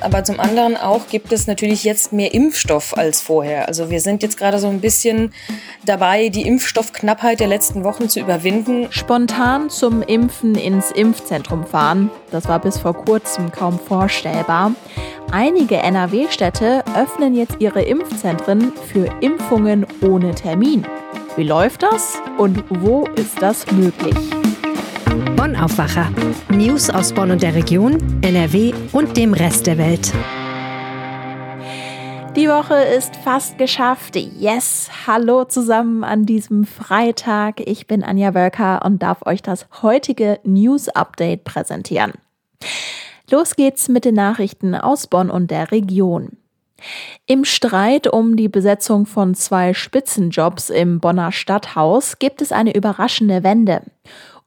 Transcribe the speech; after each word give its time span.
aber 0.00 0.24
zum 0.24 0.40
anderen 0.40 0.76
auch 0.76 1.08
gibt 1.08 1.32
es 1.32 1.46
natürlich 1.46 1.84
jetzt 1.84 2.12
mehr 2.12 2.32
Impfstoff 2.34 2.96
als 2.96 3.20
vorher. 3.20 3.68
Also 3.68 3.90
wir 3.90 4.00
sind 4.00 4.22
jetzt 4.22 4.36
gerade 4.36 4.58
so 4.58 4.68
ein 4.68 4.80
bisschen 4.80 5.32
dabei, 5.84 6.28
die 6.28 6.42
Impfstoffknappheit 6.42 7.40
der 7.40 7.48
letzten 7.48 7.84
Wochen 7.84 8.08
zu 8.08 8.20
überwinden. 8.20 8.86
Spontan 8.90 9.70
zum 9.70 10.02
Impfen 10.02 10.54
ins 10.54 10.90
Impfzentrum 10.90 11.66
fahren, 11.66 12.10
das 12.30 12.48
war 12.48 12.60
bis 12.60 12.78
vor 12.78 12.94
kurzem 12.94 13.50
kaum 13.52 13.78
vorstellbar. 13.78 14.72
Einige 15.30 15.76
NRW-Städte 15.76 16.84
öffnen 16.96 17.34
jetzt 17.34 17.56
ihre 17.58 17.82
Impfzentren 17.82 18.72
für 18.90 19.10
Impfungen 19.20 19.86
ohne 20.00 20.34
Termin. 20.34 20.86
Wie 21.36 21.44
läuft 21.44 21.82
das 21.82 22.14
und 22.38 22.64
wo 22.68 23.04
ist 23.16 23.40
das 23.40 23.70
möglich? 23.72 24.37
Bonn 25.08 25.56
Aufwacher. 25.56 26.12
News 26.50 26.90
aus 26.90 27.14
Bonn 27.14 27.30
und 27.30 27.42
der 27.42 27.54
Region, 27.54 28.20
NRW 28.22 28.74
und 28.92 29.16
dem 29.16 29.32
Rest 29.32 29.66
der 29.66 29.78
Welt. 29.78 30.12
Die 32.36 32.48
Woche 32.48 32.74
ist 32.74 33.16
fast 33.16 33.56
geschafft. 33.56 34.16
Yes, 34.16 34.90
hallo 35.06 35.44
zusammen 35.44 36.04
an 36.04 36.26
diesem 36.26 36.64
Freitag. 36.64 37.60
Ich 37.60 37.86
bin 37.86 38.04
Anja 38.04 38.34
Wölker 38.34 38.84
und 38.84 39.02
darf 39.02 39.24
euch 39.24 39.42
das 39.42 39.66
heutige 39.82 40.40
News 40.44 40.88
Update 40.88 41.44
präsentieren. 41.44 42.12
Los 43.30 43.56
geht's 43.56 43.88
mit 43.88 44.04
den 44.04 44.14
Nachrichten 44.14 44.74
aus 44.74 45.06
Bonn 45.06 45.30
und 45.30 45.50
der 45.50 45.72
Region. 45.72 46.36
Im 47.26 47.44
Streit 47.44 48.06
um 48.06 48.36
die 48.36 48.48
Besetzung 48.48 49.06
von 49.06 49.34
zwei 49.34 49.74
Spitzenjobs 49.74 50.70
im 50.70 51.00
Bonner 51.00 51.32
Stadthaus 51.32 52.18
gibt 52.18 52.42
es 52.42 52.52
eine 52.52 52.74
überraschende 52.74 53.42
Wende. 53.42 53.82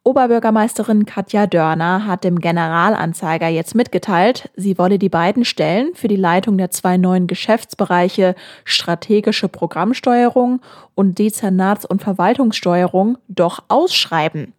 Oberbürgermeisterin 0.04 1.05
Katja 1.05 1.46
Dörner 1.46 2.08
hat 2.08 2.23
dem 2.23 2.40
Generalanzeiger 2.40 3.50
jetzt 3.50 3.76
mitgeteilt, 3.76 4.50
sie 4.55 4.80
wolle 4.80 4.98
die 4.98 5.09
beiden 5.09 5.46
Stellen 5.46 5.94
für 5.94 6.08
die 6.08 6.16
Leitung 6.16 6.58
der 6.58 6.72
zwei 6.72 6.98
neuen 6.98 7.28
Geschäftsbereiche 7.28 8.34
strategische 8.66 9.48
Programmsteuerung 9.48 10.59
und 10.95 11.20
Dezernats- 11.20 11.86
und 11.86 12.02
Verwaltungssteuerung 12.02 13.20
doch 13.28 13.64
ausschreiben. 13.67 14.53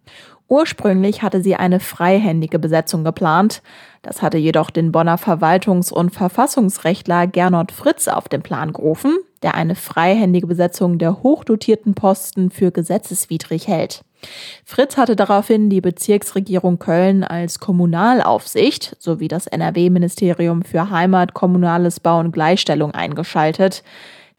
Ursprünglich 0.47 1.23
hatte 1.23 1.41
sie 1.41 1.55
eine 1.55 1.81
freihändige 1.81 2.57
Besetzung 2.57 3.03
geplant. 3.03 3.61
Das 4.03 4.21
hatte 4.21 4.37
jedoch 4.37 4.69
den 4.69 4.91
Bonner 4.91 5.17
Verwaltungs- 5.17 5.91
und 5.91 6.11
Verfassungsrechtler 6.11 7.25
Gernot 7.25 7.71
Fritz 7.71 8.09
auf 8.09 8.27
den 8.27 8.43
Plan 8.43 8.73
gerufen, 8.73 9.17
der 9.41 9.55
eine 9.55 9.75
freihändige 9.75 10.45
Besetzung 10.45 10.99
der 10.99 11.23
hochdotierten 11.23 11.95
Posten 11.95 12.51
für 12.51 12.71
gesetzeswidrig 12.71 13.67
hält. 13.67 14.03
Fritz 14.65 14.97
hatte 14.97 15.15
daraufhin 15.15 15.69
die 15.69 15.79
Bezirksregierung 15.81 16.79
Köln 16.79 17.23
als 17.23 17.59
Kommunalaufsicht 17.59 18.95
sowie 18.99 19.29
das 19.29 19.47
NRW-Ministerium 19.47 20.63
für 20.63 20.89
Heimat, 20.89 21.33
Kommunales 21.33 22.01
Bau 22.01 22.19
und 22.19 22.33
Gleichstellung 22.33 22.91
eingeschaltet. 22.91 23.83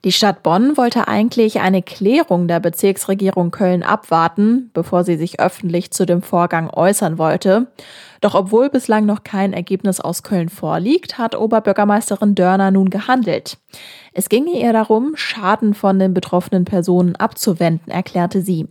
Die 0.05 0.13
Stadt 0.13 0.43
Bonn 0.43 0.77
wollte 0.77 1.09
eigentlich 1.09 1.61
eine 1.61 1.81
Klärung 1.81 2.47
der 2.47 2.61
Bezirksregierung 2.61 3.51
Köln 3.51 3.83
abwarten, 3.83 4.71
bevor 4.75 5.03
sie 5.03 5.17
sich 5.17 5.41
öffentlich 5.41 5.93
zu 5.93 6.05
dem 6.05 6.21
Vorgang 6.21 6.69
äußern 6.69 7.17
wollte. 7.17 7.69
Doch 8.21 8.35
obwohl 8.35 8.69
bislang 8.69 9.07
noch 9.07 9.25
kein 9.25 9.55
Ergebnis 9.55 10.01
aus 10.01 10.23
Köln 10.23 10.51
vorliegt, 10.51 11.17
hat 11.17 11.35
Oberbürgermeisterin 11.35 12.35
Dörner 12.35 12.71
nun 12.71 12.91
gehandelt. 12.91 13.57
Es 14.13 14.29
ginge 14.29 14.61
ihr 14.61 14.75
darum, 14.75 15.13
Schaden 15.15 15.73
von 15.73 15.99
den 15.99 16.13
betroffenen 16.13 16.67
Personen 16.67 17.17
abzuwenden, 17.17 17.91
erklärte 17.91 18.43
sie. 18.43 18.69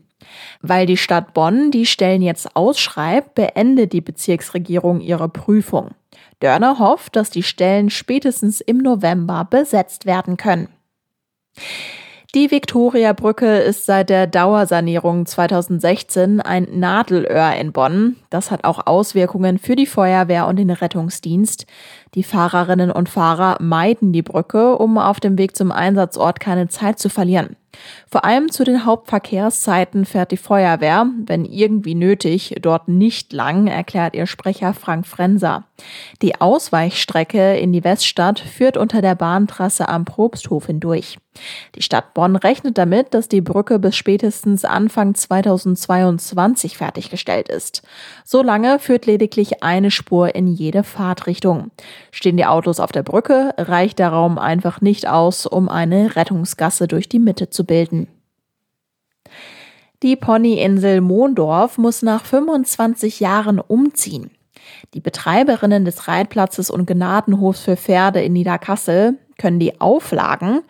Weil 0.62 0.86
die 0.86 0.98
Stadt 0.98 1.34
Bonn 1.34 1.72
die 1.72 1.88
Stellen 1.88 2.22
jetzt 2.22 2.56
ausschreibt, 2.56 3.34
beendet 3.34 3.92
die 3.92 4.02
Bezirksregierung 4.02 5.02
ihre 5.02 5.30
Prüfung. 5.30 5.96
Dörner 6.40 6.78
hofft, 6.78 7.16
dass 7.16 7.32
die 7.32 7.42
Stellen 7.42 7.90
spätestens 7.90 8.62
im 8.62 8.78
November 8.78 9.48
besetzt 9.50 10.06
werden 10.06 10.38
können. 10.38 10.68
Die 12.36 12.50
Viktoriabrücke 12.50 13.60
ist 13.60 13.86
seit 13.86 14.10
der 14.10 14.26
Dauersanierung 14.26 15.28
2016 15.28 16.42
ein 16.42 16.68
Nadelöhr 16.72 17.54
in 17.54 17.72
Bonn. 17.72 18.16
Das 18.32 18.50
hat 18.50 18.64
auch 18.64 18.88
Auswirkungen 18.88 19.60
für 19.60 19.76
die 19.76 19.86
Feuerwehr 19.86 20.48
und 20.48 20.56
den 20.56 20.72
Rettungsdienst. 20.72 21.68
Die 22.16 22.24
Fahrerinnen 22.24 22.90
und 22.90 23.08
Fahrer 23.08 23.58
meiden 23.62 24.14
die 24.14 24.24
Brücke, 24.24 24.80
um 24.80 24.98
auf 24.98 25.20
dem 25.20 25.38
Weg 25.38 25.56
zum 25.56 25.72
Einsatzort 25.72 26.40
keine 26.40 26.70
Zeit 26.70 26.98
zu 26.98 27.10
verlieren. 27.10 27.56
Vor 28.10 28.26
allem 28.26 28.52
zu 28.52 28.64
den 28.64 28.86
Hauptverkehrszeiten 28.86 30.06
fährt 30.06 30.32
die 30.32 30.38
Feuerwehr, 30.38 31.08
wenn 31.26 31.46
irgendwie 31.46 31.96
nötig, 31.96 32.56
dort 32.62 32.88
nicht 32.88 33.34
lang, 33.34 33.68
erklärt 33.68 34.16
ihr 34.16 34.28
Sprecher 34.28 34.74
Frank 34.74 35.08
Frenser. 35.08 35.66
Die 36.22 36.40
Ausweichstrecke 36.40 37.58
in 37.58 37.74
die 37.74 37.84
Weststadt 37.84 38.40
führt 38.40 38.78
unter 38.78 39.02
der 39.02 39.16
Bahntrasse 39.16 39.90
am 39.90 40.06
Probsthof 40.06 40.68
hindurch. 40.68 41.18
Die 41.76 41.82
Stadt 41.82 42.14
Bonn 42.14 42.36
rechnet 42.36 42.78
damit, 42.78 43.14
dass 43.14 43.28
die 43.28 43.42
Brücke 43.42 43.80
bis 43.80 43.96
spätestens 43.96 44.66
Anfang 44.66 45.16
2022 45.16 46.78
fertiggestellt 46.78 47.50
ist. 47.50 47.82
Solange 48.24 48.80
führt 48.80 49.06
lediglich 49.06 49.64
eine 49.64 49.90
Spur 49.90 50.36
in 50.36 50.48
jede 50.48 50.84
Fahrtrichtung. 50.84 51.72
Stehen 52.12 52.38
die 52.38 52.46
Autos 52.46 52.80
auf 52.80 52.92
der 52.92 53.04
Brücke, 53.04 53.54
reicht 53.58 54.00
der 54.00 54.10
Raum 54.10 54.38
einfach 54.38 54.82
nicht 54.82 55.08
aus, 55.08 55.46
um 55.46 55.70
eine 55.70 56.16
Rettungsgasse 56.16 56.88
durch 56.88 57.10
die 57.10 57.20
Mitte 57.20 57.50
zu 57.50 57.63
bilden. 57.64 58.08
Die 60.02 60.16
Ponyinsel 60.16 61.00
Mondorf 61.02 61.78
muss 61.78 62.02
nach 62.02 62.26
25 62.26 63.22
Jahren 63.22 63.60
umziehen. 63.60 64.32
Die 64.94 65.00
Betreiberinnen 65.00 65.86
des 65.86 66.08
Reitplatzes 66.08 66.70
und 66.70 66.86
Gnadenhofs 66.86 67.62
für 67.62 67.78
Pferde 67.78 68.22
in 68.22 68.34
Niederkassel 68.34 69.18
können 69.38 69.60
die 69.60 69.80
Auflagen, 69.80 70.62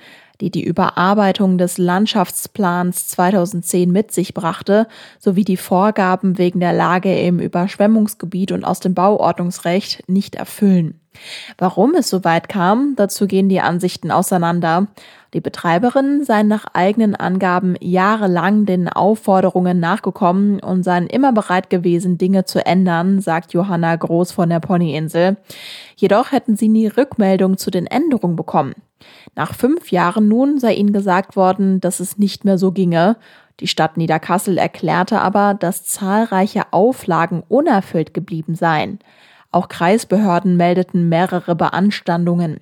die 0.41 0.51
die 0.51 0.63
Überarbeitung 0.63 1.57
des 1.57 1.77
Landschaftsplans 1.77 3.07
2010 3.07 3.91
mit 3.91 4.11
sich 4.11 4.33
brachte, 4.33 4.87
sowie 5.19 5.43
die 5.43 5.57
Vorgaben 5.57 6.37
wegen 6.37 6.59
der 6.59 6.73
Lage 6.73 7.17
im 7.19 7.39
Überschwemmungsgebiet 7.39 8.51
und 8.51 8.63
aus 8.63 8.79
dem 8.79 8.93
Bauordnungsrecht 8.93 10.09
nicht 10.09 10.35
erfüllen. 10.35 10.99
Warum 11.57 11.93
es 11.95 12.09
so 12.09 12.23
weit 12.23 12.49
kam, 12.49 12.95
dazu 12.95 13.27
gehen 13.27 13.47
die 13.47 13.61
Ansichten 13.61 14.11
auseinander. 14.11 14.87
Die 15.33 15.41
Betreiberinnen 15.41 16.23
seien 16.23 16.47
nach 16.47 16.65
eigenen 16.73 17.15
Angaben 17.15 17.75
jahrelang 17.81 18.67
den 18.67 18.87
Aufforderungen 18.87 19.79
nachgekommen 19.79 20.59
und 20.59 20.83
seien 20.83 21.07
immer 21.07 21.33
bereit 21.33 21.71
gewesen, 21.71 22.19
Dinge 22.19 22.45
zu 22.45 22.63
ändern, 22.63 23.19
sagt 23.19 23.53
Johanna 23.53 23.95
Groß 23.95 24.31
von 24.31 24.49
der 24.49 24.59
Ponyinsel. 24.59 25.37
Jedoch 25.95 26.31
hätten 26.31 26.55
sie 26.55 26.69
nie 26.69 26.87
Rückmeldung 26.87 27.57
zu 27.57 27.71
den 27.71 27.87
Änderungen 27.87 28.35
bekommen. 28.35 28.73
Nach 29.35 29.55
fünf 29.55 29.91
Jahren 29.91 30.27
nun 30.27 30.59
sei 30.59 30.75
ihnen 30.75 30.93
gesagt 30.93 31.35
worden, 31.35 31.81
dass 31.81 31.99
es 31.99 32.19
nicht 32.19 32.45
mehr 32.45 32.59
so 32.59 32.71
ginge. 32.71 33.17
Die 33.59 33.67
Stadt 33.67 33.97
Niederkassel 33.97 34.59
erklärte 34.59 35.19
aber, 35.19 35.55
dass 35.55 35.83
zahlreiche 35.83 36.71
Auflagen 36.71 37.43
unerfüllt 37.47 38.13
geblieben 38.13 38.53
seien. 38.53 38.99
Auch 39.51 39.67
Kreisbehörden 39.67 40.57
meldeten 40.57 41.09
mehrere 41.09 41.55
Beanstandungen. 41.55 42.59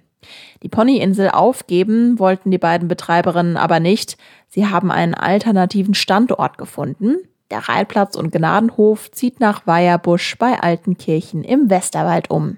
Die 0.64 0.70
Ponyinsel 0.70 1.30
aufgeben 1.30 2.20
wollten 2.20 2.52
die 2.52 2.58
beiden 2.58 2.88
Betreiberinnen 2.88 3.58
aber 3.58 3.80
nicht. 3.80 4.18
Sie 4.48 4.68
haben 4.68 4.92
einen 4.92 5.14
alternativen 5.14 5.94
Standort 5.94 6.58
gefunden. 6.58 7.18
Der 7.50 7.68
Reitplatz 7.68 8.16
und 8.16 8.32
Gnadenhof 8.32 9.12
zieht 9.12 9.40
nach 9.40 9.68
Weierbusch 9.68 10.38
bei 10.38 10.60
Altenkirchen 10.60 11.44
im 11.44 11.70
Westerwald 11.70 12.30
um. 12.30 12.58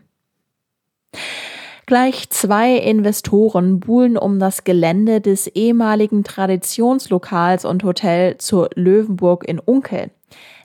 Gleich 1.85 2.29
zwei 2.29 2.77
Investoren 2.77 3.79
buhlen 3.79 4.17
um 4.17 4.39
das 4.39 4.63
Gelände 4.63 5.19
des 5.19 5.47
ehemaligen 5.47 6.23
Traditionslokals 6.23 7.65
und 7.65 7.83
Hotel 7.83 8.37
zur 8.37 8.69
Löwenburg 8.75 9.45
in 9.47 9.59
Unkel. 9.59 10.11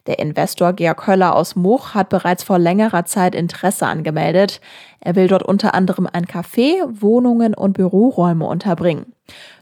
Der 0.08 0.18
Investor 0.20 0.72
Georg 0.72 1.06
Höller 1.06 1.36
aus 1.36 1.54
Much 1.54 1.92
hat 1.92 2.08
bereits 2.08 2.42
vor 2.42 2.58
längerer 2.58 3.04
Zeit 3.04 3.34
Interesse 3.34 3.86
angemeldet. 3.86 4.62
Er 5.00 5.16
will 5.16 5.28
dort 5.28 5.42
unter 5.42 5.74
anderem 5.74 6.08
ein 6.10 6.24
Café, 6.24 6.76
Wohnungen 6.88 7.52
und 7.52 7.74
Büroräume 7.74 8.46
unterbringen. 8.46 9.12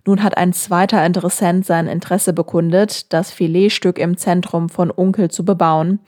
Nun 0.07 0.23
hat 0.23 0.37
ein 0.37 0.53
zweiter 0.53 1.05
Interessent 1.05 1.67
sein 1.67 1.89
Interesse 1.89 2.33
bekundet, 2.33 3.13
das 3.13 3.33
Filetstück 3.33 3.99
im 3.99 4.17
Zentrum 4.17 4.69
von 4.69 4.93
Unkel 4.93 5.33
zu 5.33 5.45
bebauen. 5.45 5.99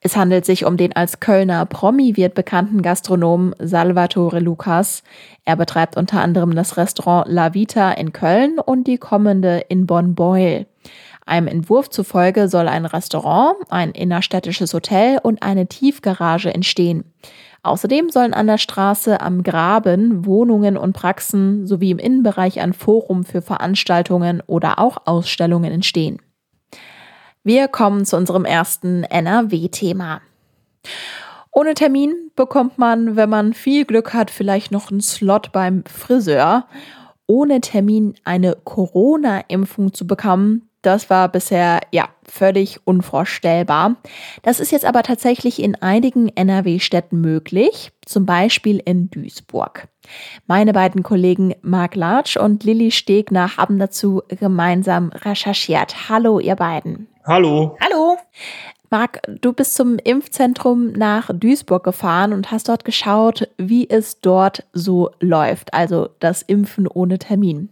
Es 0.00 0.18
handelt 0.18 0.44
sich 0.44 0.66
um 0.66 0.76
den 0.76 0.94
als 0.94 1.18
Kölner 1.18 1.64
Promi-Wirt 1.64 2.34
bekannten 2.34 2.82
Gastronomen 2.82 3.54
Salvatore 3.58 4.38
Lucas. 4.38 5.02
Er 5.46 5.56
betreibt 5.56 5.96
unter 5.96 6.20
anderem 6.20 6.54
das 6.54 6.76
Restaurant 6.76 7.26
La 7.26 7.54
Vita 7.54 7.90
in 7.92 8.12
Köln 8.12 8.58
und 8.58 8.86
die 8.86 8.98
kommende 8.98 9.64
in 9.70 9.86
Bonn-Beuel. 9.86 10.66
Einem 11.28 11.46
Entwurf 11.46 11.90
zufolge 11.90 12.48
soll 12.48 12.68
ein 12.68 12.86
Restaurant, 12.86 13.56
ein 13.68 13.90
innerstädtisches 13.90 14.72
Hotel 14.72 15.18
und 15.22 15.42
eine 15.42 15.66
Tiefgarage 15.66 16.54
entstehen. 16.54 17.04
Außerdem 17.62 18.08
sollen 18.08 18.32
an 18.32 18.46
der 18.46 18.56
Straße 18.56 19.20
am 19.20 19.42
Graben 19.42 20.24
Wohnungen 20.24 20.78
und 20.78 20.94
Praxen 20.94 21.66
sowie 21.66 21.90
im 21.90 21.98
Innenbereich 21.98 22.60
ein 22.60 22.72
Forum 22.72 23.24
für 23.24 23.42
Veranstaltungen 23.42 24.42
oder 24.46 24.78
auch 24.78 25.02
Ausstellungen 25.04 25.70
entstehen. 25.70 26.22
Wir 27.44 27.68
kommen 27.68 28.06
zu 28.06 28.16
unserem 28.16 28.46
ersten 28.46 29.04
NRW-Thema. 29.04 30.22
Ohne 31.52 31.74
Termin 31.74 32.30
bekommt 32.36 32.78
man, 32.78 33.16
wenn 33.16 33.28
man 33.28 33.52
viel 33.52 33.84
Glück 33.84 34.14
hat, 34.14 34.30
vielleicht 34.30 34.72
noch 34.72 34.90
einen 34.90 35.02
Slot 35.02 35.52
beim 35.52 35.84
Friseur. 35.84 36.66
Ohne 37.26 37.60
Termin 37.60 38.14
eine 38.24 38.56
Corona-Impfung 38.64 39.92
zu 39.92 40.06
bekommen, 40.06 40.67
das 40.82 41.10
war 41.10 41.28
bisher 41.28 41.80
ja 41.92 42.08
völlig 42.24 42.80
unvorstellbar. 42.86 43.96
Das 44.42 44.60
ist 44.60 44.70
jetzt 44.70 44.84
aber 44.84 45.02
tatsächlich 45.02 45.62
in 45.62 45.74
einigen 45.76 46.28
NRW-Städten 46.28 47.20
möglich, 47.20 47.90
zum 48.04 48.26
Beispiel 48.26 48.80
in 48.84 49.10
Duisburg. 49.10 49.88
Meine 50.46 50.72
beiden 50.72 51.02
Kollegen 51.02 51.54
Marc 51.62 51.94
Latsch 51.94 52.36
und 52.36 52.64
Lilly 52.64 52.90
Stegner 52.90 53.56
haben 53.56 53.78
dazu 53.78 54.22
gemeinsam 54.28 55.10
recherchiert. 55.10 56.08
Hallo, 56.08 56.38
ihr 56.38 56.56
beiden. 56.56 57.08
Hallo. 57.26 57.76
Hallo. 57.82 58.16
Marc, 58.90 59.20
du 59.42 59.52
bist 59.52 59.74
zum 59.74 59.98
Impfzentrum 59.98 60.92
nach 60.92 61.28
Duisburg 61.34 61.84
gefahren 61.84 62.32
und 62.32 62.50
hast 62.50 62.70
dort 62.70 62.86
geschaut, 62.86 63.48
wie 63.58 63.88
es 63.90 64.20
dort 64.22 64.64
so 64.72 65.10
läuft, 65.20 65.74
also 65.74 66.08
das 66.20 66.40
Impfen 66.40 66.86
ohne 66.86 67.18
Termin. 67.18 67.68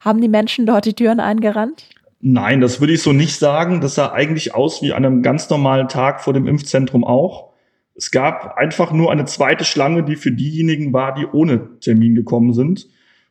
Haben 0.00 0.20
die 0.20 0.28
Menschen 0.28 0.66
dort 0.66 0.84
die 0.84 0.94
Türen 0.94 1.20
eingerannt? 1.20 1.84
Nein, 2.20 2.60
das 2.60 2.80
würde 2.80 2.92
ich 2.92 3.02
so 3.02 3.12
nicht 3.12 3.36
sagen. 3.36 3.80
Das 3.80 3.94
sah 3.94 4.12
eigentlich 4.12 4.54
aus 4.54 4.82
wie 4.82 4.92
an 4.92 5.04
einem 5.04 5.22
ganz 5.22 5.48
normalen 5.48 5.88
Tag 5.88 6.20
vor 6.20 6.34
dem 6.34 6.46
Impfzentrum 6.46 7.02
auch. 7.02 7.50
Es 7.94 8.10
gab 8.10 8.56
einfach 8.56 8.92
nur 8.92 9.10
eine 9.10 9.24
zweite 9.24 9.64
Schlange, 9.64 10.04
die 10.04 10.16
für 10.16 10.30
diejenigen 10.30 10.92
war, 10.92 11.14
die 11.14 11.26
ohne 11.26 11.80
Termin 11.80 12.14
gekommen 12.14 12.52
sind. 12.52 12.88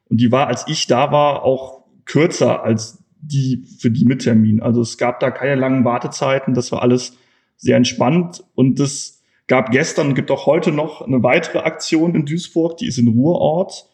Und 0.10 0.20
die 0.20 0.32
war, 0.32 0.48
als 0.48 0.66
ich 0.68 0.88
da 0.88 1.12
war, 1.12 1.44
auch 1.44 1.84
kürzer 2.06 2.64
als 2.64 3.04
die 3.22 3.64
für 3.80 3.92
die 3.92 4.06
mit 4.06 4.24
Termin. 4.24 4.62
Also 4.62 4.82
es 4.82 4.98
gab 4.98 5.20
da 5.20 5.30
keine 5.30 5.56
langen 5.56 5.86
Wartezeiten. 5.86 6.54
Das 6.54 6.72
war 6.72 6.82
alles 6.82 7.18
sehr 7.58 7.78
entspannt. 7.78 8.44
Und 8.56 8.80
es 8.80 9.22
gab 9.48 9.72
gestern 9.72 10.10
und 10.10 10.16
gibt 10.16 10.32
auch 10.32 10.46
heute 10.46 10.72
noch 10.72 11.02
eine 11.02 11.22
weitere 11.22 11.60
Aktion 11.60 12.16
in 12.16 12.26
Duisburg, 12.26 12.78
die 12.78 12.88
ist 12.88 12.98
in 12.98 13.08
Ruhrort. 13.08 13.88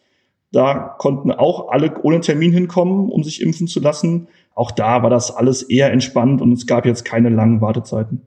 Da 0.52 0.94
konnten 0.98 1.32
auch 1.32 1.68
alle 1.68 2.00
ohne 2.02 2.20
Termin 2.20 2.52
hinkommen, 2.52 3.10
um 3.10 3.24
sich 3.24 3.42
impfen 3.42 3.66
zu 3.66 3.80
lassen. 3.80 4.28
Auch 4.54 4.70
da 4.70 5.02
war 5.02 5.10
das 5.10 5.34
alles 5.34 5.62
eher 5.62 5.92
entspannt 5.92 6.40
und 6.40 6.52
es 6.52 6.66
gab 6.66 6.86
jetzt 6.86 7.04
keine 7.04 7.28
langen 7.28 7.60
Wartezeiten. 7.60 8.22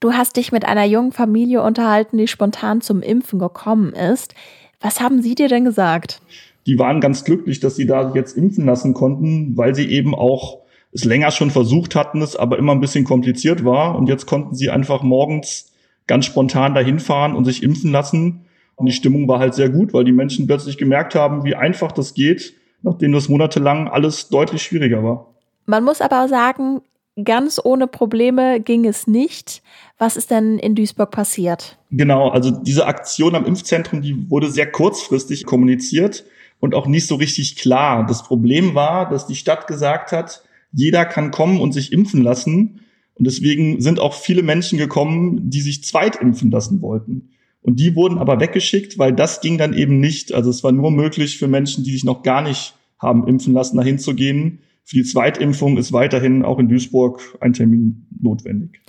Du 0.00 0.12
hast 0.12 0.36
dich 0.36 0.52
mit 0.52 0.64
einer 0.64 0.84
jungen 0.84 1.12
Familie 1.12 1.62
unterhalten, 1.62 2.18
die 2.18 2.28
spontan 2.28 2.80
zum 2.80 3.02
Impfen 3.02 3.38
gekommen 3.38 3.92
ist. 3.92 4.34
Was 4.80 5.00
haben 5.00 5.22
sie 5.22 5.34
dir 5.34 5.48
denn 5.48 5.64
gesagt? 5.64 6.20
Die 6.66 6.78
waren 6.78 7.00
ganz 7.00 7.24
glücklich, 7.24 7.60
dass 7.60 7.76
sie 7.76 7.86
da 7.86 8.12
jetzt 8.14 8.36
impfen 8.36 8.66
lassen 8.66 8.92
konnten, 8.92 9.56
weil 9.56 9.74
sie 9.74 9.88
eben 9.90 10.14
auch 10.14 10.58
es 10.92 11.04
länger 11.04 11.30
schon 11.30 11.50
versucht 11.50 11.94
hatten, 11.94 12.22
es 12.22 12.36
aber 12.36 12.58
immer 12.58 12.72
ein 12.72 12.80
bisschen 12.80 13.04
kompliziert 13.04 13.64
war. 13.64 13.96
Und 13.96 14.08
jetzt 14.08 14.26
konnten 14.26 14.54
sie 14.54 14.70
einfach 14.70 15.02
morgens 15.02 15.72
ganz 16.06 16.24
spontan 16.24 16.74
dahin 16.74 16.98
fahren 16.98 17.34
und 17.34 17.44
sich 17.44 17.62
impfen 17.62 17.92
lassen. 17.92 18.45
Und 18.76 18.86
die 18.86 18.92
Stimmung 18.92 19.26
war 19.26 19.38
halt 19.38 19.54
sehr 19.54 19.70
gut, 19.70 19.92
weil 19.92 20.04
die 20.04 20.12
Menschen 20.12 20.46
plötzlich 20.46 20.78
gemerkt 20.78 21.14
haben, 21.14 21.44
wie 21.44 21.54
einfach 21.54 21.92
das 21.92 22.14
geht 22.14 22.54
nachdem 22.86 23.12
das 23.12 23.28
monatelang 23.28 23.88
alles 23.88 24.28
deutlich 24.28 24.62
schwieriger 24.62 25.02
war. 25.02 25.34
Man 25.66 25.84
muss 25.84 26.00
aber 26.00 26.28
sagen, 26.28 26.80
ganz 27.22 27.60
ohne 27.62 27.88
Probleme 27.88 28.60
ging 28.60 28.86
es 28.86 29.06
nicht. 29.06 29.62
Was 29.98 30.16
ist 30.16 30.30
denn 30.30 30.58
in 30.58 30.74
Duisburg 30.74 31.10
passiert? 31.10 31.78
Genau, 31.90 32.28
also 32.28 32.50
diese 32.50 32.86
Aktion 32.86 33.34
am 33.34 33.44
Impfzentrum, 33.44 34.02
die 34.02 34.30
wurde 34.30 34.50
sehr 34.50 34.70
kurzfristig 34.70 35.44
kommuniziert 35.44 36.24
und 36.60 36.74
auch 36.74 36.86
nicht 36.86 37.06
so 37.06 37.16
richtig 37.16 37.56
klar. 37.56 38.06
Das 38.06 38.22
Problem 38.22 38.74
war, 38.74 39.10
dass 39.10 39.26
die 39.26 39.34
Stadt 39.34 39.66
gesagt 39.66 40.12
hat, 40.12 40.42
jeder 40.72 41.04
kann 41.04 41.32
kommen 41.32 41.60
und 41.60 41.72
sich 41.72 41.92
impfen 41.92 42.22
lassen. 42.22 42.80
Und 43.14 43.26
deswegen 43.26 43.80
sind 43.80 43.98
auch 43.98 44.14
viele 44.14 44.42
Menschen 44.42 44.78
gekommen, 44.78 45.50
die 45.50 45.62
sich 45.62 45.82
zweitimpfen 45.82 46.50
lassen 46.50 46.82
wollten. 46.82 47.30
Und 47.66 47.80
die 47.80 47.96
wurden 47.96 48.18
aber 48.18 48.38
weggeschickt, 48.38 48.96
weil 48.96 49.12
das 49.12 49.40
ging 49.40 49.58
dann 49.58 49.72
eben 49.72 49.98
nicht. 49.98 50.32
Also 50.32 50.50
es 50.50 50.62
war 50.62 50.70
nur 50.70 50.92
möglich 50.92 51.36
für 51.36 51.48
Menschen, 51.48 51.82
die 51.82 51.90
sich 51.90 52.04
noch 52.04 52.22
gar 52.22 52.40
nicht 52.40 52.74
haben 53.00 53.26
impfen 53.26 53.52
lassen, 53.52 53.76
dahin 53.76 53.98
zu 53.98 54.14
gehen. 54.14 54.60
Für 54.84 54.94
die 54.94 55.02
Zweitimpfung 55.02 55.76
ist 55.76 55.92
weiterhin 55.92 56.44
auch 56.44 56.60
in 56.60 56.68
Duisburg 56.68 57.20
ein 57.40 57.54
Termin 57.54 58.06
notwendig. 58.22 58.80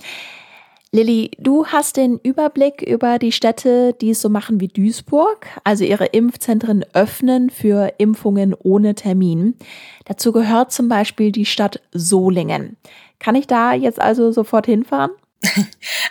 Lilly, 0.92 1.32
du 1.40 1.66
hast 1.66 1.96
den 1.96 2.20
Überblick 2.22 2.80
über 2.80 3.18
die 3.18 3.32
Städte, 3.32 3.96
die 4.00 4.10
es 4.10 4.20
so 4.20 4.28
machen 4.28 4.60
wie 4.60 4.68
Duisburg, 4.68 5.48
also 5.64 5.82
ihre 5.82 6.06
Impfzentren 6.06 6.84
öffnen 6.92 7.50
für 7.50 7.94
Impfungen 7.98 8.54
ohne 8.54 8.94
Termin. 8.94 9.56
Dazu 10.04 10.30
gehört 10.30 10.70
zum 10.70 10.88
Beispiel 10.88 11.32
die 11.32 11.46
Stadt 11.46 11.82
Solingen. 11.92 12.76
Kann 13.18 13.34
ich 13.34 13.48
da 13.48 13.74
jetzt 13.74 14.00
also 14.00 14.30
sofort 14.30 14.66
hinfahren? 14.66 15.10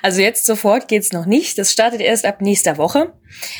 Also 0.01 0.21
jetzt 0.21 0.45
sofort 0.45 0.87
geht's 0.87 1.11
noch 1.11 1.25
nicht. 1.25 1.57
Das 1.57 1.71
startet 1.71 2.01
erst 2.01 2.25
ab 2.25 2.41
nächster 2.41 2.77
Woche. 2.77 3.13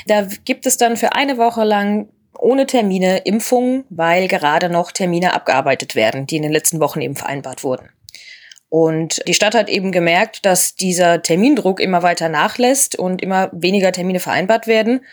Da 0.06 0.28
gibt 0.46 0.66
es 0.66 0.78
dann 0.78 0.98
für 0.98 1.14
eine 1.14 1.38
Woche 1.38 1.64
lang 1.64 2.10
ohne 2.38 2.66
Termine 2.66 3.20
Impfungen, 3.20 3.86
weil 3.90 4.28
gerade 4.28 4.70
noch 4.70 4.92
Termine 4.92 5.34
abgearbeitet 5.34 5.96
werden, 5.96 6.28
die 6.28 6.38
in 6.38 6.44
den 6.44 6.52
letzten 6.52 6.80
Wochen 6.80 7.02
eben 7.02 7.16
vereinbart 7.16 7.64
wurden. 7.64 7.90
Und 8.70 9.22
die 9.28 9.34
Stadt 9.34 9.56
hat 9.56 9.70
eben 9.70 9.92
gemerkt, 9.92 10.46
dass 10.46 10.76
dieser 10.76 11.22
Termindruck 11.22 11.80
immer 11.80 12.04
weiter 12.04 12.30
nachlässt 12.30 12.98
und 12.98 13.22
immer 13.22 13.50
weniger 13.54 13.92
Termine 13.92 14.20
vereinbart 14.20 14.68
werden 14.68 15.06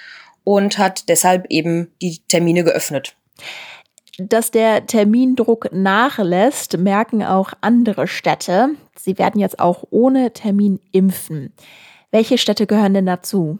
und 0.43 0.79
hat 0.79 1.09
deshalb 1.09 1.47
eben 1.51 1.93
die 2.03 2.19
Termine 2.29 2.65
geöffnet. 2.65 3.15
Dass 4.19 4.51
der 4.51 4.87
Termindruck 4.87 5.73
nachlässt, 5.73 6.79
merken 6.79 7.23
auch 7.23 7.53
andere 7.61 8.07
Städte. 8.07 8.71
Sie 8.99 9.19
werden 9.19 9.41
jetzt 9.41 9.59
auch 9.59 9.85
ohne 9.91 10.33
Termin 10.33 10.81
impfen. 10.93 11.53
Welche 12.11 12.39
Städte 12.39 12.67
gehören 12.67 12.95
denn 12.95 13.07
dazu? 13.07 13.59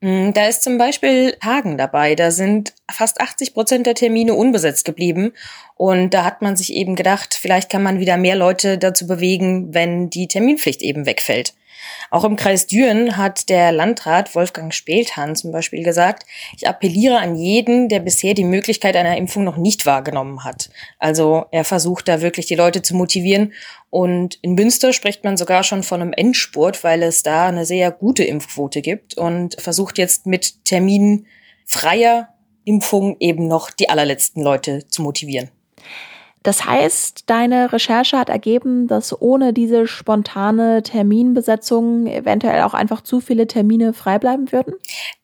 Mm, 0.00 0.32
da 0.32 0.46
ist 0.46 0.62
zum 0.62 0.78
Beispiel 0.78 1.36
Hagen 1.42 1.78
dabei. 1.78 2.14
Da 2.14 2.30
sind 2.30 2.74
fast 2.90 3.20
80 3.20 3.54
Prozent 3.54 3.86
der 3.86 3.94
Termine 3.94 4.34
unbesetzt 4.34 4.84
geblieben. 4.84 5.32
Und 5.74 6.14
da 6.14 6.24
hat 6.24 6.42
man 6.42 6.56
sich 6.56 6.72
eben 6.72 6.96
gedacht, 6.96 7.34
vielleicht 7.34 7.70
kann 7.70 7.82
man 7.82 7.98
wieder 7.98 8.16
mehr 8.16 8.36
Leute 8.36 8.78
dazu 8.78 9.06
bewegen, 9.06 9.74
wenn 9.74 10.10
die 10.10 10.28
Terminpflicht 10.28 10.82
eben 10.82 11.06
wegfällt. 11.06 11.54
Auch 12.10 12.24
im 12.24 12.36
Kreis 12.36 12.66
Düren 12.66 13.16
hat 13.16 13.48
der 13.48 13.72
Landrat 13.72 14.34
Wolfgang 14.34 14.72
Spelthan 14.72 15.36
zum 15.36 15.52
Beispiel 15.52 15.82
gesagt, 15.82 16.24
ich 16.56 16.68
appelliere 16.68 17.18
an 17.18 17.36
jeden, 17.36 17.88
der 17.88 18.00
bisher 18.00 18.34
die 18.34 18.44
Möglichkeit 18.44 18.96
einer 18.96 19.16
Impfung 19.16 19.44
noch 19.44 19.56
nicht 19.56 19.86
wahrgenommen 19.86 20.44
hat. 20.44 20.70
Also 20.98 21.46
er 21.50 21.64
versucht 21.64 22.08
da 22.08 22.20
wirklich 22.20 22.46
die 22.46 22.54
Leute 22.54 22.82
zu 22.82 22.94
motivieren. 22.94 23.52
Und 23.90 24.38
in 24.42 24.54
Münster 24.54 24.92
spricht 24.92 25.24
man 25.24 25.36
sogar 25.36 25.62
schon 25.62 25.82
von 25.82 26.00
einem 26.00 26.12
Endspurt, 26.12 26.84
weil 26.84 27.02
es 27.02 27.22
da 27.22 27.48
eine 27.48 27.64
sehr 27.64 27.90
gute 27.90 28.24
Impfquote 28.24 28.82
gibt 28.82 29.14
und 29.14 29.60
versucht 29.60 29.98
jetzt 29.98 30.26
mit 30.26 30.64
Terminen 30.64 31.26
freier 31.64 32.28
Impfung 32.64 33.16
eben 33.20 33.48
noch 33.48 33.70
die 33.70 33.88
allerletzten 33.88 34.42
Leute 34.42 34.86
zu 34.88 35.02
motivieren. 35.02 35.50
Das 36.46 36.64
heißt, 36.64 37.24
deine 37.26 37.72
Recherche 37.72 38.16
hat 38.16 38.28
ergeben, 38.28 38.86
dass 38.86 39.20
ohne 39.20 39.52
diese 39.52 39.88
spontane 39.88 40.84
Terminbesetzung 40.84 42.06
eventuell 42.06 42.62
auch 42.62 42.72
einfach 42.72 43.00
zu 43.00 43.20
viele 43.20 43.48
Termine 43.48 43.92
frei 43.92 44.20
bleiben 44.20 44.52
würden? 44.52 44.74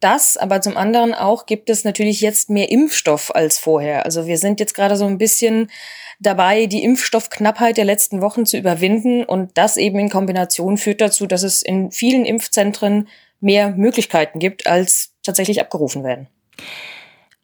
Das, 0.01 0.37
aber 0.37 0.61
zum 0.61 0.77
anderen 0.77 1.15
auch 1.15 1.47
gibt 1.47 1.71
es 1.71 1.85
natürlich 1.85 2.23
jetzt 2.23 2.51
mehr 2.51 2.73
Impfstoff 2.73 3.33
als 3.33 3.61
vorher. 3.61 4.05
Also 4.05 4.27
wir 4.27 4.37
sind 4.37 4.59
jetzt 4.59 4.75
gerade 4.75 4.97
so 4.97 5.05
ein 5.05 5.17
bisschen 5.17 5.71
dabei, 6.19 6.67
die 6.67 6.83
Impfstoffknappheit 6.83 7.77
der 7.77 7.85
letzten 7.85 8.21
Wochen 8.21 8.45
zu 8.45 8.59
überwinden 8.59 9.23
und 9.23 9.53
das 9.55 9.77
eben 9.77 10.01
in 10.01 10.11
Kombination 10.11 10.77
führt 10.77 11.01
dazu, 11.01 11.29
dass 11.29 11.45
es 11.45 11.63
in 11.63 11.93
vielen 11.93 12.25
Impfzentren 12.25 13.07
mehr 13.39 13.71
Möglichkeiten 13.71 14.41
gibt, 14.41 14.67
als 14.67 15.15
tatsächlich 15.23 15.61
abgerufen 15.61 16.03
werden. 16.03 16.27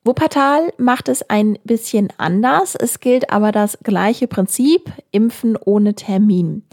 Wuppertal 0.08 0.72
macht 0.78 1.10
es 1.10 1.28
ein 1.28 1.58
bisschen 1.64 2.08
anders. 2.16 2.74
Es 2.74 3.00
gilt 3.00 3.28
aber 3.28 3.52
das 3.52 3.76
gleiche 3.82 4.26
Prinzip, 4.26 4.90
Impfen 5.10 5.54
ohne 5.62 5.96
Termin. 5.96 6.66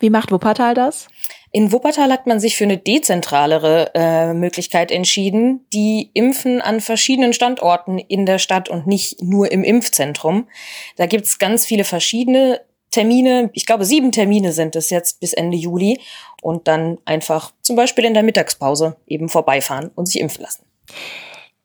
Wie 0.00 0.10
macht 0.10 0.32
Wuppertal 0.32 0.74
das? 0.74 1.06
In 1.52 1.70
Wuppertal 1.70 2.10
hat 2.10 2.26
man 2.26 2.40
sich 2.40 2.56
für 2.56 2.64
eine 2.64 2.78
dezentralere 2.78 3.92
äh, 3.94 4.34
Möglichkeit 4.34 4.90
entschieden, 4.90 5.64
die 5.72 6.10
Impfen 6.14 6.60
an 6.60 6.80
verschiedenen 6.80 7.32
Standorten 7.32 8.00
in 8.00 8.26
der 8.26 8.40
Stadt 8.40 8.68
und 8.68 8.88
nicht 8.88 9.22
nur 9.22 9.52
im 9.52 9.62
Impfzentrum. 9.62 10.48
Da 10.96 11.06
gibt's 11.06 11.38
ganz 11.38 11.64
viele 11.64 11.84
verschiedene 11.84 12.60
Termine. 12.90 13.50
Ich 13.52 13.66
glaube, 13.66 13.84
sieben 13.84 14.10
Termine 14.10 14.52
sind 14.52 14.74
es 14.74 14.90
jetzt 14.90 15.20
bis 15.20 15.32
Ende 15.32 15.56
Juli. 15.56 16.00
Und 16.42 16.66
dann 16.66 16.98
einfach 17.04 17.52
zum 17.62 17.76
Beispiel 17.76 18.04
in 18.04 18.14
der 18.14 18.24
Mittagspause 18.24 18.96
eben 19.06 19.28
vorbeifahren 19.28 19.92
und 19.94 20.06
sich 20.06 20.20
impfen 20.20 20.42
lassen. 20.42 20.64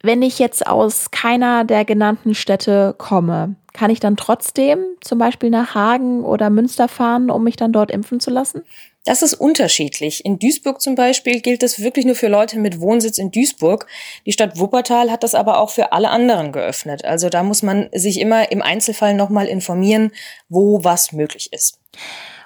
Wenn 0.06 0.22
ich 0.22 0.38
jetzt 0.38 0.68
aus 0.68 1.10
keiner 1.10 1.64
der 1.64 1.84
genannten 1.84 2.36
Städte 2.36 2.94
komme, 2.96 3.56
kann 3.74 3.90
ich 3.90 4.00
dann 4.00 4.16
trotzdem 4.16 4.78
zum 5.02 5.18
Beispiel 5.18 5.50
nach 5.50 5.74
Hagen 5.74 6.24
oder 6.24 6.52
Münster 6.52 6.88
fahren, 6.88 7.32
um 7.32 7.44
mich 7.44 7.56
dann 7.56 7.74
dort 7.74 7.90
impfen 7.90 8.20
zu 8.20 8.30
lassen? 8.30 8.62
Das 9.04 9.24
ist 9.24 9.34
unterschiedlich. 9.34 10.24
In 10.24 10.38
Duisburg 10.38 10.80
zum 10.80 10.94
Beispiel 10.94 11.42
gilt 11.42 11.64
das 11.64 11.82
wirklich 11.82 12.06
nur 12.06 12.14
für 12.14 12.28
Leute 12.28 12.60
mit 12.60 12.80
Wohnsitz 12.80 13.18
in 13.18 13.32
Duisburg. 13.32 13.88
Die 14.28 14.32
Stadt 14.32 14.60
Wuppertal 14.60 15.10
hat 15.10 15.24
das 15.24 15.34
aber 15.34 15.58
auch 15.60 15.72
für 15.72 15.92
alle 15.92 16.12
anderen 16.12 16.52
geöffnet. 16.52 17.04
Also 17.04 17.30
da 17.30 17.42
muss 17.42 17.64
man 17.64 17.90
sich 17.92 18.20
immer 18.20 18.52
im 18.52 18.62
Einzelfall 18.62 19.16
nochmal 19.16 19.48
informieren, 19.48 20.12
wo 20.50 20.84
was 20.84 21.14
möglich 21.14 21.52
ist. 21.52 21.80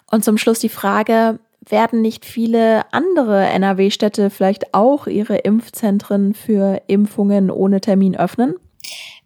Und 0.09 0.23
zum 0.23 0.37
Schluss 0.37 0.59
die 0.59 0.69
Frage, 0.69 1.39
werden 1.71 2.01
nicht 2.01 2.25
viele 2.25 2.91
andere 2.93 3.45
NRW-Städte 3.47 4.29
vielleicht 4.29 4.73
auch 4.73 5.07
ihre 5.07 5.37
Impfzentren 5.37 6.33
für 6.33 6.81
Impfungen 6.87 7.51
ohne 7.51 7.81
Termin 7.81 8.15
öffnen? 8.15 8.55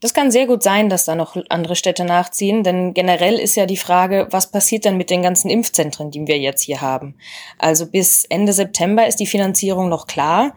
Das 0.01 0.13
kann 0.13 0.31
sehr 0.31 0.47
gut 0.47 0.63
sein, 0.63 0.89
dass 0.89 1.05
da 1.05 1.15
noch 1.15 1.37
andere 1.49 1.75
Städte 1.77 2.03
nachziehen, 2.03 2.63
denn 2.63 2.93
generell 2.93 3.35
ist 3.35 3.55
ja 3.55 3.65
die 3.65 3.77
Frage, 3.77 4.27
was 4.31 4.51
passiert 4.51 4.83
denn 4.83 4.97
mit 4.97 5.09
den 5.09 5.21
ganzen 5.21 5.49
Impfzentren, 5.49 6.11
die 6.11 6.27
wir 6.27 6.37
jetzt 6.37 6.63
hier 6.63 6.81
haben? 6.81 7.15
Also 7.57 7.85
bis 7.85 8.25
Ende 8.25 8.51
September 8.51 9.07
ist 9.07 9.21
die 9.21 9.27
Finanzierung 9.27 9.87
noch 9.87 10.07
klar. 10.07 10.55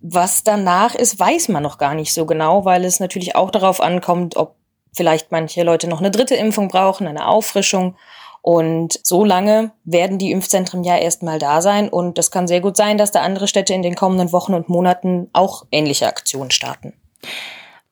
Was 0.00 0.42
danach 0.42 0.94
ist, 0.94 1.20
weiß 1.20 1.48
man 1.48 1.62
noch 1.62 1.78
gar 1.78 1.94
nicht 1.94 2.12
so 2.12 2.26
genau, 2.26 2.64
weil 2.64 2.84
es 2.84 2.98
natürlich 2.98 3.36
auch 3.36 3.50
darauf 3.50 3.80
ankommt, 3.80 4.36
ob 4.36 4.56
vielleicht 4.92 5.30
manche 5.30 5.62
Leute 5.62 5.88
noch 5.88 6.00
eine 6.00 6.10
dritte 6.10 6.34
Impfung 6.34 6.68
brauchen, 6.68 7.06
eine 7.06 7.28
Auffrischung. 7.28 7.96
Und 8.42 9.00
so 9.02 9.24
lange 9.24 9.72
werden 9.84 10.18
die 10.18 10.30
Impfzentren 10.30 10.84
ja 10.84 10.96
erstmal 10.96 11.38
da 11.38 11.60
sein. 11.60 11.88
Und 11.88 12.18
das 12.18 12.30
kann 12.30 12.48
sehr 12.48 12.60
gut 12.60 12.76
sein, 12.76 12.98
dass 12.98 13.10
da 13.10 13.22
andere 13.22 13.48
Städte 13.48 13.74
in 13.74 13.82
den 13.82 13.94
kommenden 13.94 14.32
Wochen 14.32 14.54
und 14.54 14.68
Monaten 14.68 15.28
auch 15.32 15.66
ähnliche 15.70 16.06
Aktionen 16.06 16.50
starten. 16.50 16.94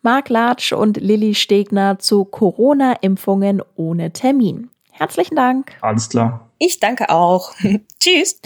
Marc 0.03 0.29
Latsch 0.29 0.73
und 0.73 0.99
Lilly 0.99 1.35
Stegner 1.35 1.99
zu 1.99 2.25
Corona-Impfungen 2.25 3.61
ohne 3.75 4.13
Termin. 4.13 4.71
Herzlichen 4.93 5.35
Dank. 5.35 5.73
Alles 5.81 6.09
klar. 6.09 6.49
Ich 6.59 6.81
danke 6.81 7.11
auch. 7.11 7.53
Tschüss. 8.01 8.41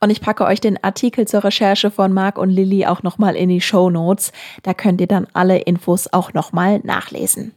Und 0.00 0.10
ich 0.10 0.20
packe 0.20 0.44
euch 0.44 0.60
den 0.60 0.82
Artikel 0.82 1.26
zur 1.26 1.44
Recherche 1.44 1.90
von 1.90 2.12
Marc 2.12 2.36
und 2.36 2.50
Lilly 2.50 2.86
auch 2.86 3.02
nochmal 3.02 3.36
in 3.36 3.48
die 3.48 3.60
Show 3.60 3.90
Notes. 3.90 4.32
Da 4.62 4.74
könnt 4.74 5.00
ihr 5.00 5.06
dann 5.06 5.26
alle 5.32 5.58
Infos 5.58 6.12
auch 6.12 6.32
nochmal 6.32 6.80
nachlesen. 6.82 7.54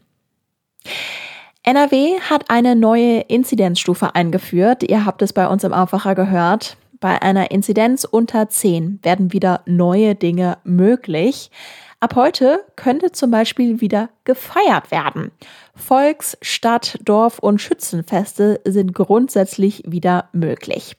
NRW 1.67 2.21
hat 2.21 2.49
eine 2.49 2.77
neue 2.77 3.19
Inzidenzstufe 3.19 4.15
eingeführt. 4.15 4.83
Ihr 4.83 5.05
habt 5.05 5.21
es 5.21 5.33
bei 5.33 5.49
uns 5.49 5.65
im 5.65 5.73
Aufwacher 5.73 6.15
gehört. 6.15 6.77
Bei 7.01 7.21
einer 7.21 7.51
Inzidenz 7.51 8.05
unter 8.05 8.47
10 8.47 8.99
werden 9.03 9.33
wieder 9.33 9.63
neue 9.65 10.15
Dinge 10.15 10.59
möglich. 10.63 11.51
Ab 11.99 12.15
heute 12.15 12.63
könnte 12.75 13.11
zum 13.11 13.31
Beispiel 13.31 13.81
wieder 13.81 14.09
gefeiert 14.23 14.91
werden. 14.91 15.31
Volks-, 15.73 16.37
Stadt-, 16.43 16.99
Dorf- 17.03 17.39
und 17.39 17.59
Schützenfeste 17.59 18.61
sind 18.65 18.93
grundsätzlich 18.93 19.81
wieder 19.87 20.29
möglich. 20.31 20.95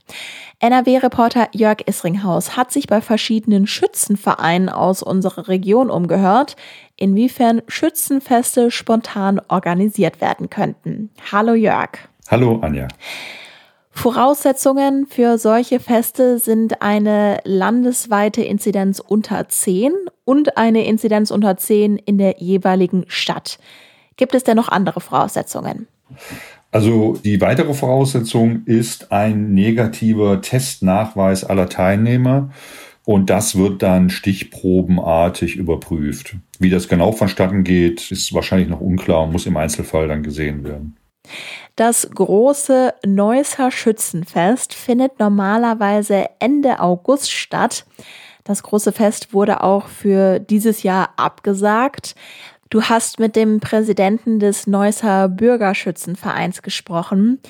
NRW-Reporter 0.58 1.50
Jörg 1.52 1.86
Isringhaus 1.86 2.56
hat 2.56 2.72
sich 2.72 2.88
bei 2.88 3.00
verschiedenen 3.00 3.68
Schützenvereinen 3.68 4.68
aus 4.68 5.04
unserer 5.04 5.46
Region 5.46 5.88
umgehört, 5.88 6.56
inwiefern 6.96 7.62
Schützenfeste 7.68 8.72
spontan 8.72 9.40
organisiert 9.46 10.20
werden 10.20 10.50
könnten. 10.50 11.10
Hallo 11.30 11.54
Jörg. 11.54 11.90
Hallo 12.28 12.58
Anja. 12.60 12.88
Voraussetzungen 13.98 15.08
für 15.08 15.38
solche 15.38 15.80
Feste 15.80 16.38
sind 16.38 16.82
eine 16.82 17.40
landesweite 17.42 18.42
Inzidenz 18.42 19.00
unter 19.00 19.48
10 19.48 19.92
und 20.24 20.56
eine 20.56 20.86
Inzidenz 20.86 21.32
unter 21.32 21.56
10 21.56 21.96
in 21.96 22.16
der 22.16 22.36
jeweiligen 22.38 23.06
Stadt. 23.08 23.58
Gibt 24.16 24.36
es 24.36 24.44
denn 24.44 24.54
noch 24.54 24.68
andere 24.68 25.00
Voraussetzungen? 25.00 25.88
Also 26.70 27.18
die 27.24 27.40
weitere 27.40 27.74
Voraussetzung 27.74 28.62
ist 28.66 29.10
ein 29.10 29.52
negativer 29.52 30.42
Testnachweis 30.42 31.42
aller 31.42 31.68
Teilnehmer 31.68 32.50
und 33.04 33.30
das 33.30 33.58
wird 33.58 33.82
dann 33.82 34.10
stichprobenartig 34.10 35.56
überprüft. 35.56 36.36
Wie 36.60 36.70
das 36.70 36.86
genau 36.86 37.10
vonstatten 37.10 37.64
geht, 37.64 38.12
ist 38.12 38.32
wahrscheinlich 38.32 38.68
noch 38.68 38.80
unklar 38.80 39.24
und 39.24 39.32
muss 39.32 39.46
im 39.46 39.56
Einzelfall 39.56 40.06
dann 40.06 40.22
gesehen 40.22 40.62
werden. 40.62 40.96
Das 41.76 42.10
große 42.10 42.94
Neusser 43.06 43.70
Schützenfest 43.70 44.74
findet 44.74 45.18
normalerweise 45.18 46.26
Ende 46.38 46.80
August 46.80 47.32
statt. 47.32 47.86
Das 48.44 48.62
große 48.62 48.92
Fest 48.92 49.34
wurde 49.34 49.62
auch 49.62 49.88
für 49.88 50.38
dieses 50.38 50.82
Jahr 50.82 51.10
abgesagt. 51.16 52.14
Du 52.70 52.82
hast 52.82 53.18
mit 53.18 53.36
dem 53.36 53.60
Präsidenten 53.60 54.40
des 54.40 54.66
Neusser 54.66 55.28
Bürgerschützenvereins 55.28 56.62
gesprochen. 56.62 57.40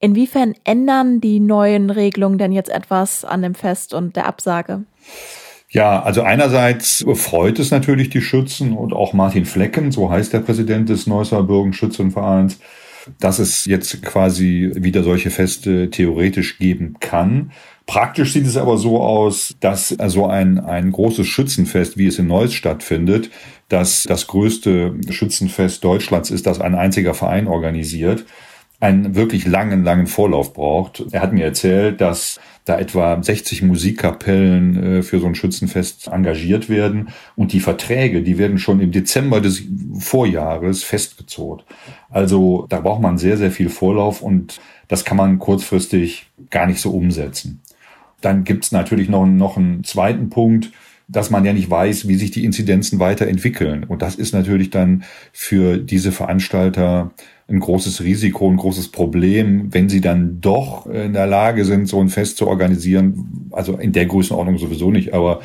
Inwiefern 0.00 0.54
ändern 0.64 1.20
die 1.20 1.40
neuen 1.40 1.90
Regelungen 1.90 2.38
denn 2.38 2.52
jetzt 2.52 2.70
etwas 2.70 3.24
an 3.24 3.42
dem 3.42 3.54
Fest 3.54 3.94
und 3.94 4.16
der 4.16 4.26
Absage? 4.26 4.84
Ja, 5.70 6.02
also 6.02 6.22
einerseits 6.22 7.04
freut 7.14 7.58
es 7.58 7.70
natürlich 7.70 8.10
die 8.10 8.20
Schützen 8.20 8.74
und 8.74 8.92
auch 8.92 9.12
Martin 9.12 9.44
Flecken, 9.44 9.92
so 9.92 10.10
heißt 10.10 10.32
der 10.32 10.40
Präsident 10.40 10.88
des 10.88 11.06
Neusser 11.06 11.42
Bürgerschützenvereins, 11.42 12.60
dass 13.20 13.38
es 13.38 13.64
jetzt 13.64 14.02
quasi 14.02 14.72
wieder 14.74 15.02
solche 15.02 15.30
Feste 15.30 15.90
theoretisch 15.90 16.58
geben 16.58 16.96
kann. 17.00 17.52
Praktisch 17.86 18.32
sieht 18.32 18.46
es 18.46 18.56
aber 18.56 18.78
so 18.78 19.00
aus, 19.00 19.54
dass 19.60 19.98
also 19.98 20.26
ein, 20.26 20.58
ein 20.58 20.90
großes 20.90 21.26
Schützenfest, 21.26 21.98
wie 21.98 22.06
es 22.06 22.18
in 22.18 22.26
Neuss 22.26 22.54
stattfindet, 22.54 23.30
dass 23.68 24.04
das 24.04 24.26
größte 24.26 24.94
Schützenfest 25.10 25.84
Deutschlands 25.84 26.30
ist, 26.30 26.46
das 26.46 26.60
ein 26.60 26.74
einziger 26.74 27.14
Verein 27.14 27.46
organisiert, 27.46 28.24
einen 28.84 29.14
wirklich 29.14 29.46
langen, 29.46 29.82
langen 29.82 30.06
Vorlauf 30.06 30.52
braucht. 30.52 31.02
Er 31.10 31.22
hat 31.22 31.32
mir 31.32 31.44
erzählt, 31.44 32.02
dass 32.02 32.38
da 32.66 32.78
etwa 32.78 33.22
60 33.22 33.62
Musikkapellen 33.62 34.98
äh, 34.98 35.02
für 35.02 35.20
so 35.20 35.26
ein 35.26 35.34
Schützenfest 35.34 36.08
engagiert 36.08 36.68
werden. 36.68 37.08
Und 37.34 37.54
die 37.54 37.60
Verträge, 37.60 38.22
die 38.22 38.36
werden 38.36 38.58
schon 38.58 38.80
im 38.80 38.92
Dezember 38.92 39.40
des 39.40 39.62
Vorjahres 39.98 40.82
festgezogen. 40.82 41.62
Also 42.10 42.66
da 42.68 42.80
braucht 42.80 43.00
man 43.00 43.16
sehr, 43.16 43.38
sehr 43.38 43.50
viel 43.50 43.70
Vorlauf 43.70 44.20
und 44.20 44.60
das 44.88 45.06
kann 45.06 45.16
man 45.16 45.38
kurzfristig 45.38 46.26
gar 46.50 46.66
nicht 46.66 46.80
so 46.80 46.90
umsetzen. 46.90 47.62
Dann 48.20 48.44
gibt's 48.44 48.70
natürlich 48.70 49.08
noch, 49.08 49.24
noch 49.24 49.56
einen 49.56 49.82
zweiten 49.84 50.28
Punkt, 50.28 50.70
dass 51.06 51.30
man 51.30 51.44
ja 51.44 51.52
nicht 51.52 51.70
weiß, 51.70 52.08
wie 52.08 52.14
sich 52.14 52.30
die 52.30 52.44
Inzidenzen 52.44 52.98
weiterentwickeln. 52.98 53.84
Und 53.84 54.02
das 54.02 54.14
ist 54.14 54.32
natürlich 54.32 54.70
dann 54.70 55.04
für 55.32 55.78
diese 55.78 56.12
Veranstalter 56.12 57.12
ein 57.46 57.60
großes 57.60 58.02
Risiko, 58.02 58.48
ein 58.48 58.56
großes 58.56 58.88
Problem, 58.88 59.72
wenn 59.72 59.90
sie 59.90 60.00
dann 60.00 60.40
doch 60.40 60.86
in 60.86 61.12
der 61.12 61.26
Lage 61.26 61.66
sind, 61.66 61.86
so 61.86 62.00
ein 62.00 62.08
Fest 62.08 62.38
zu 62.38 62.46
organisieren. 62.46 63.50
Also 63.52 63.76
in 63.76 63.92
der 63.92 64.06
Größenordnung 64.06 64.56
sowieso 64.56 64.90
nicht, 64.90 65.12
aber 65.12 65.40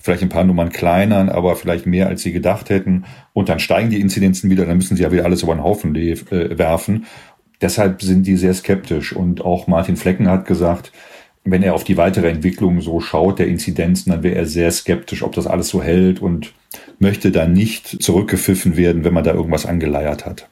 vielleicht 0.00 0.22
ein 0.22 0.28
paar 0.28 0.42
Nummern 0.42 0.70
kleiner, 0.70 1.32
aber 1.32 1.54
vielleicht 1.54 1.86
mehr, 1.86 2.08
als 2.08 2.22
sie 2.22 2.32
gedacht 2.32 2.70
hätten. 2.70 3.04
Und 3.32 3.48
dann 3.48 3.60
steigen 3.60 3.90
die 3.90 4.00
Inzidenzen 4.00 4.50
wieder, 4.50 4.66
dann 4.66 4.76
müssen 4.76 4.96
sie 4.96 5.04
ja 5.04 5.12
wieder 5.12 5.24
alles 5.24 5.44
über 5.44 5.54
den 5.54 5.62
Haufen 5.62 5.94
äh, 5.94 6.58
werfen. 6.58 7.06
Deshalb 7.60 8.02
sind 8.02 8.26
die 8.26 8.36
sehr 8.36 8.52
skeptisch. 8.52 9.14
Und 9.14 9.44
auch 9.44 9.68
Martin 9.68 9.96
Flecken 9.96 10.28
hat 10.28 10.46
gesagt, 10.46 10.92
wenn 11.44 11.62
er 11.62 11.74
auf 11.74 11.84
die 11.84 11.96
weitere 11.96 12.28
Entwicklung 12.28 12.80
so 12.80 13.00
schaut, 13.00 13.38
der 13.38 13.48
Inzidenzen, 13.48 14.10
dann 14.10 14.22
wäre 14.22 14.34
er 14.34 14.46
sehr 14.46 14.70
skeptisch, 14.70 15.22
ob 15.22 15.34
das 15.34 15.46
alles 15.46 15.68
so 15.68 15.82
hält 15.82 16.20
und 16.20 16.52
möchte 16.98 17.30
da 17.30 17.46
nicht 17.46 18.02
zurückgepfiffen 18.02 18.76
werden, 18.76 19.04
wenn 19.04 19.12
man 19.12 19.24
da 19.24 19.34
irgendwas 19.34 19.66
angeleiert 19.66 20.24
hat. 20.24 20.48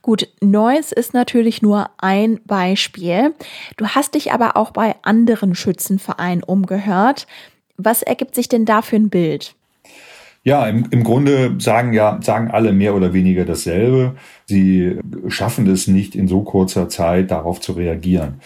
Gut, 0.00 0.28
Neues 0.40 0.90
ist 0.90 1.14
natürlich 1.14 1.62
nur 1.62 1.90
ein 1.98 2.40
Beispiel. 2.44 3.34
Du 3.76 3.86
hast 3.88 4.14
dich 4.14 4.32
aber 4.32 4.56
auch 4.56 4.72
bei 4.72 4.96
anderen 5.02 5.54
Schützenvereinen 5.54 6.42
umgehört. 6.42 7.26
Was 7.76 8.02
ergibt 8.02 8.34
sich 8.34 8.48
denn 8.48 8.64
da 8.64 8.82
für 8.82 8.96
ein 8.96 9.10
Bild? 9.10 9.54
Ja, 10.44 10.66
im, 10.66 10.86
im 10.90 11.04
Grunde 11.04 11.54
sagen 11.58 11.92
ja, 11.92 12.18
sagen 12.20 12.50
alle 12.50 12.72
mehr 12.72 12.96
oder 12.96 13.12
weniger 13.12 13.44
dasselbe. 13.44 14.16
Sie 14.46 14.98
schaffen 15.28 15.68
es 15.68 15.86
nicht 15.86 16.16
in 16.16 16.26
so 16.26 16.42
kurzer 16.42 16.88
Zeit 16.88 17.30
darauf 17.30 17.60
zu 17.60 17.72
reagieren. 17.72 18.40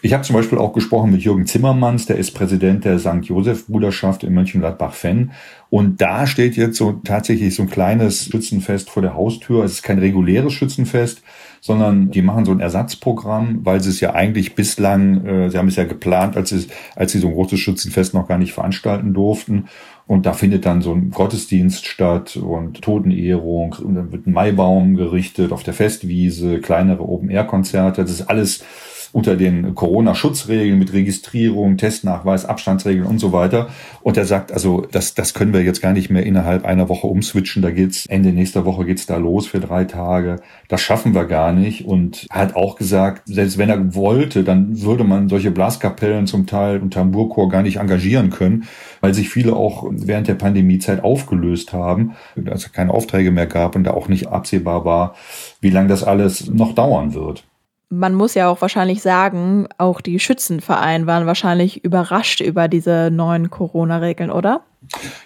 Ich 0.00 0.12
habe 0.12 0.22
zum 0.22 0.36
Beispiel 0.36 0.58
auch 0.58 0.72
gesprochen 0.72 1.10
mit 1.10 1.22
Jürgen 1.22 1.46
Zimmermanns, 1.46 2.06
der 2.06 2.18
ist 2.18 2.30
Präsident 2.30 2.84
der 2.84 3.00
St. 3.00 3.24
Josef 3.24 3.66
Bruderschaft 3.66 4.22
in 4.22 4.32
Mönchengladbach-Fenn. 4.32 5.32
Und 5.70 6.00
da 6.00 6.28
steht 6.28 6.56
jetzt 6.56 6.76
so 6.76 6.92
tatsächlich 7.02 7.56
so 7.56 7.64
ein 7.64 7.70
kleines 7.70 8.26
Schützenfest 8.26 8.90
vor 8.90 9.02
der 9.02 9.14
Haustür. 9.14 9.64
Es 9.64 9.72
ist 9.72 9.82
kein 9.82 9.98
reguläres 9.98 10.52
Schützenfest, 10.52 11.22
sondern 11.60 12.12
die 12.12 12.22
machen 12.22 12.44
so 12.44 12.52
ein 12.52 12.60
Ersatzprogramm, 12.60 13.60
weil 13.64 13.80
sie 13.80 13.90
es 13.90 13.98
ja 13.98 14.14
eigentlich 14.14 14.54
bislang, 14.54 15.26
äh, 15.26 15.50
sie 15.50 15.58
haben 15.58 15.66
es 15.66 15.74
ja 15.74 15.84
geplant, 15.84 16.36
als 16.36 16.50
sie, 16.50 16.68
als 16.94 17.10
sie 17.10 17.18
so 17.18 17.26
ein 17.26 17.34
großes 17.34 17.58
Schützenfest 17.58 18.14
noch 18.14 18.28
gar 18.28 18.38
nicht 18.38 18.52
veranstalten 18.52 19.14
durften. 19.14 19.64
Und 20.06 20.26
da 20.26 20.32
findet 20.32 20.64
dann 20.64 20.80
so 20.80 20.92
ein 20.92 21.10
Gottesdienst 21.10 21.86
statt 21.86 22.36
und 22.36 22.80
Totenehrung 22.82 23.74
und 23.82 23.96
dann 23.96 24.12
wird 24.12 24.28
ein 24.28 24.32
Maibaum 24.32 24.94
gerichtet 24.94 25.50
auf 25.50 25.64
der 25.64 25.74
Festwiese, 25.74 26.60
kleinere 26.60 27.02
Open-Air-Konzerte. 27.02 28.02
Das 28.02 28.12
ist 28.12 28.30
alles 28.30 28.64
unter 29.12 29.36
den 29.36 29.74
Corona-Schutzregeln 29.74 30.78
mit 30.78 30.92
Registrierung, 30.92 31.76
Testnachweis, 31.76 32.44
Abstandsregeln 32.44 33.06
und 33.06 33.18
so 33.18 33.32
weiter. 33.32 33.68
Und 34.02 34.16
er 34.16 34.24
sagt, 34.24 34.52
also 34.52 34.86
das, 34.90 35.14
das 35.14 35.34
können 35.34 35.52
wir 35.52 35.62
jetzt 35.62 35.80
gar 35.80 35.92
nicht 35.92 36.10
mehr 36.10 36.24
innerhalb 36.24 36.64
einer 36.64 36.88
Woche 36.88 37.06
umswitchen. 37.06 37.62
Da 37.62 37.70
geht's 37.70 38.06
Ende 38.06 38.32
nächster 38.32 38.64
Woche 38.64 38.84
geht's 38.84 39.06
da 39.06 39.16
los 39.16 39.46
für 39.46 39.60
drei 39.60 39.84
Tage. 39.84 40.40
Das 40.68 40.80
schaffen 40.80 41.14
wir 41.14 41.24
gar 41.24 41.52
nicht. 41.52 41.86
Und 41.86 42.26
hat 42.30 42.54
auch 42.54 42.76
gesagt, 42.76 43.22
selbst 43.26 43.58
wenn 43.58 43.70
er 43.70 43.94
wollte, 43.94 44.44
dann 44.44 44.82
würde 44.82 45.04
man 45.04 45.28
solche 45.28 45.50
Blaskapellen 45.50 46.26
zum 46.26 46.46
Teil 46.46 46.80
und 46.80 46.92
Tamburchor 46.92 47.48
gar 47.48 47.62
nicht 47.62 47.76
engagieren 47.76 48.30
können, 48.30 48.64
weil 49.00 49.14
sich 49.14 49.28
viele 49.28 49.56
auch 49.56 49.86
während 49.90 50.28
der 50.28 50.34
Pandemiezeit 50.34 51.02
aufgelöst 51.02 51.72
haben, 51.72 52.16
als 52.46 52.66
es 52.66 52.72
keine 52.72 52.92
Aufträge 52.92 53.30
mehr 53.30 53.46
gab 53.46 53.76
und 53.76 53.84
da 53.84 53.92
auch 53.92 54.08
nicht 54.08 54.28
absehbar 54.28 54.84
war, 54.84 55.14
wie 55.60 55.70
lange 55.70 55.88
das 55.88 56.04
alles 56.04 56.48
noch 56.48 56.74
dauern 56.74 57.14
wird. 57.14 57.47
Man 57.90 58.14
muss 58.14 58.34
ja 58.34 58.48
auch 58.48 58.60
wahrscheinlich 58.60 59.00
sagen, 59.00 59.66
auch 59.78 60.00
die 60.00 60.18
Schützenvereine 60.18 61.06
waren 61.06 61.26
wahrscheinlich 61.26 61.84
überrascht 61.84 62.40
über 62.40 62.68
diese 62.68 63.10
neuen 63.10 63.50
Corona-Regeln, 63.50 64.30
oder? 64.30 64.62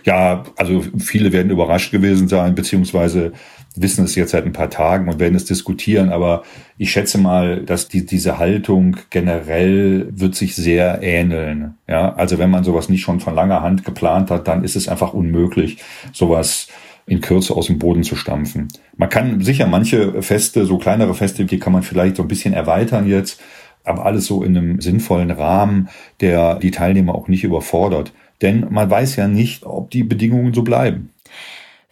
Ja, 0.04 0.44
also 0.56 0.82
viele 0.98 1.32
werden 1.32 1.50
überrascht 1.50 1.90
gewesen 1.92 2.28
sein, 2.28 2.54
beziehungsweise 2.54 3.32
wissen 3.76 4.04
es 4.04 4.14
jetzt 4.14 4.30
seit 4.30 4.44
ein 4.44 4.52
paar 4.52 4.70
Tagen 4.70 5.08
und 5.08 5.18
werden 5.18 5.34
es 5.34 5.44
diskutieren. 5.44 6.10
Aber 6.10 6.42
ich 6.78 6.92
schätze 6.92 7.18
mal, 7.18 7.62
dass 7.64 7.88
die, 7.88 8.04
diese 8.06 8.38
Haltung 8.38 8.96
generell 9.10 10.08
wird 10.10 10.34
sich 10.34 10.54
sehr 10.54 11.02
ähneln. 11.02 11.74
Ja, 11.88 12.14
also 12.14 12.38
wenn 12.38 12.50
man 12.50 12.64
sowas 12.64 12.88
nicht 12.88 13.02
schon 13.02 13.20
von 13.20 13.34
langer 13.34 13.62
Hand 13.62 13.84
geplant 13.84 14.30
hat, 14.30 14.46
dann 14.46 14.64
ist 14.64 14.76
es 14.76 14.88
einfach 14.88 15.14
unmöglich, 15.14 15.78
sowas 16.12 16.68
in 17.06 17.20
Kürze 17.20 17.54
aus 17.54 17.66
dem 17.66 17.78
Boden 17.78 18.04
zu 18.04 18.16
stampfen. 18.16 18.68
Man 18.96 19.08
kann 19.08 19.40
sicher 19.40 19.66
manche 19.66 20.22
Feste, 20.22 20.66
so 20.66 20.78
kleinere 20.78 21.14
Feste, 21.14 21.44
die 21.44 21.58
kann 21.58 21.72
man 21.72 21.82
vielleicht 21.82 22.16
so 22.16 22.22
ein 22.22 22.28
bisschen 22.28 22.54
erweitern 22.54 23.08
jetzt, 23.08 23.40
aber 23.84 24.06
alles 24.06 24.26
so 24.26 24.42
in 24.42 24.56
einem 24.56 24.80
sinnvollen 24.80 25.30
Rahmen, 25.30 25.88
der 26.20 26.56
die 26.56 26.70
Teilnehmer 26.70 27.14
auch 27.14 27.28
nicht 27.28 27.44
überfordert. 27.44 28.12
Denn 28.40 28.66
man 28.70 28.90
weiß 28.90 29.16
ja 29.16 29.28
nicht, 29.28 29.64
ob 29.64 29.90
die 29.90 30.02
Bedingungen 30.04 30.54
so 30.54 30.62
bleiben. 30.62 31.10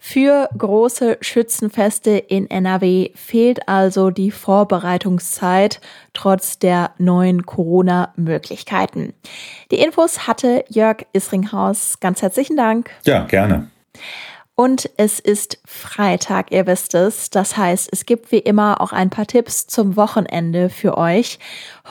Für 0.03 0.49
große 0.57 1.19
Schützenfeste 1.21 2.17
in 2.17 2.49
NRW 2.49 3.11
fehlt 3.13 3.69
also 3.69 4.09
die 4.09 4.31
Vorbereitungszeit 4.31 5.79
trotz 6.13 6.57
der 6.57 6.91
neuen 6.97 7.45
Corona-Möglichkeiten. 7.45 9.13
Die 9.69 9.75
Infos 9.75 10.27
hatte 10.27 10.65
Jörg 10.69 11.05
Isringhaus. 11.13 11.99
Ganz 11.99 12.23
herzlichen 12.23 12.57
Dank. 12.57 12.89
Ja, 13.05 13.25
gerne. 13.25 13.69
Und 14.55 14.89
es 14.97 15.19
ist 15.19 15.59
Freitag, 15.65 16.51
ihr 16.51 16.67
wisst 16.67 16.93
es. 16.93 17.29
Das 17.29 17.57
heißt, 17.57 17.89
es 17.91 18.05
gibt 18.05 18.31
wie 18.31 18.39
immer 18.39 18.81
auch 18.81 18.91
ein 18.91 19.09
paar 19.09 19.25
Tipps 19.25 19.65
zum 19.65 19.95
Wochenende 19.95 20.69
für 20.69 20.97
euch. 20.97 21.39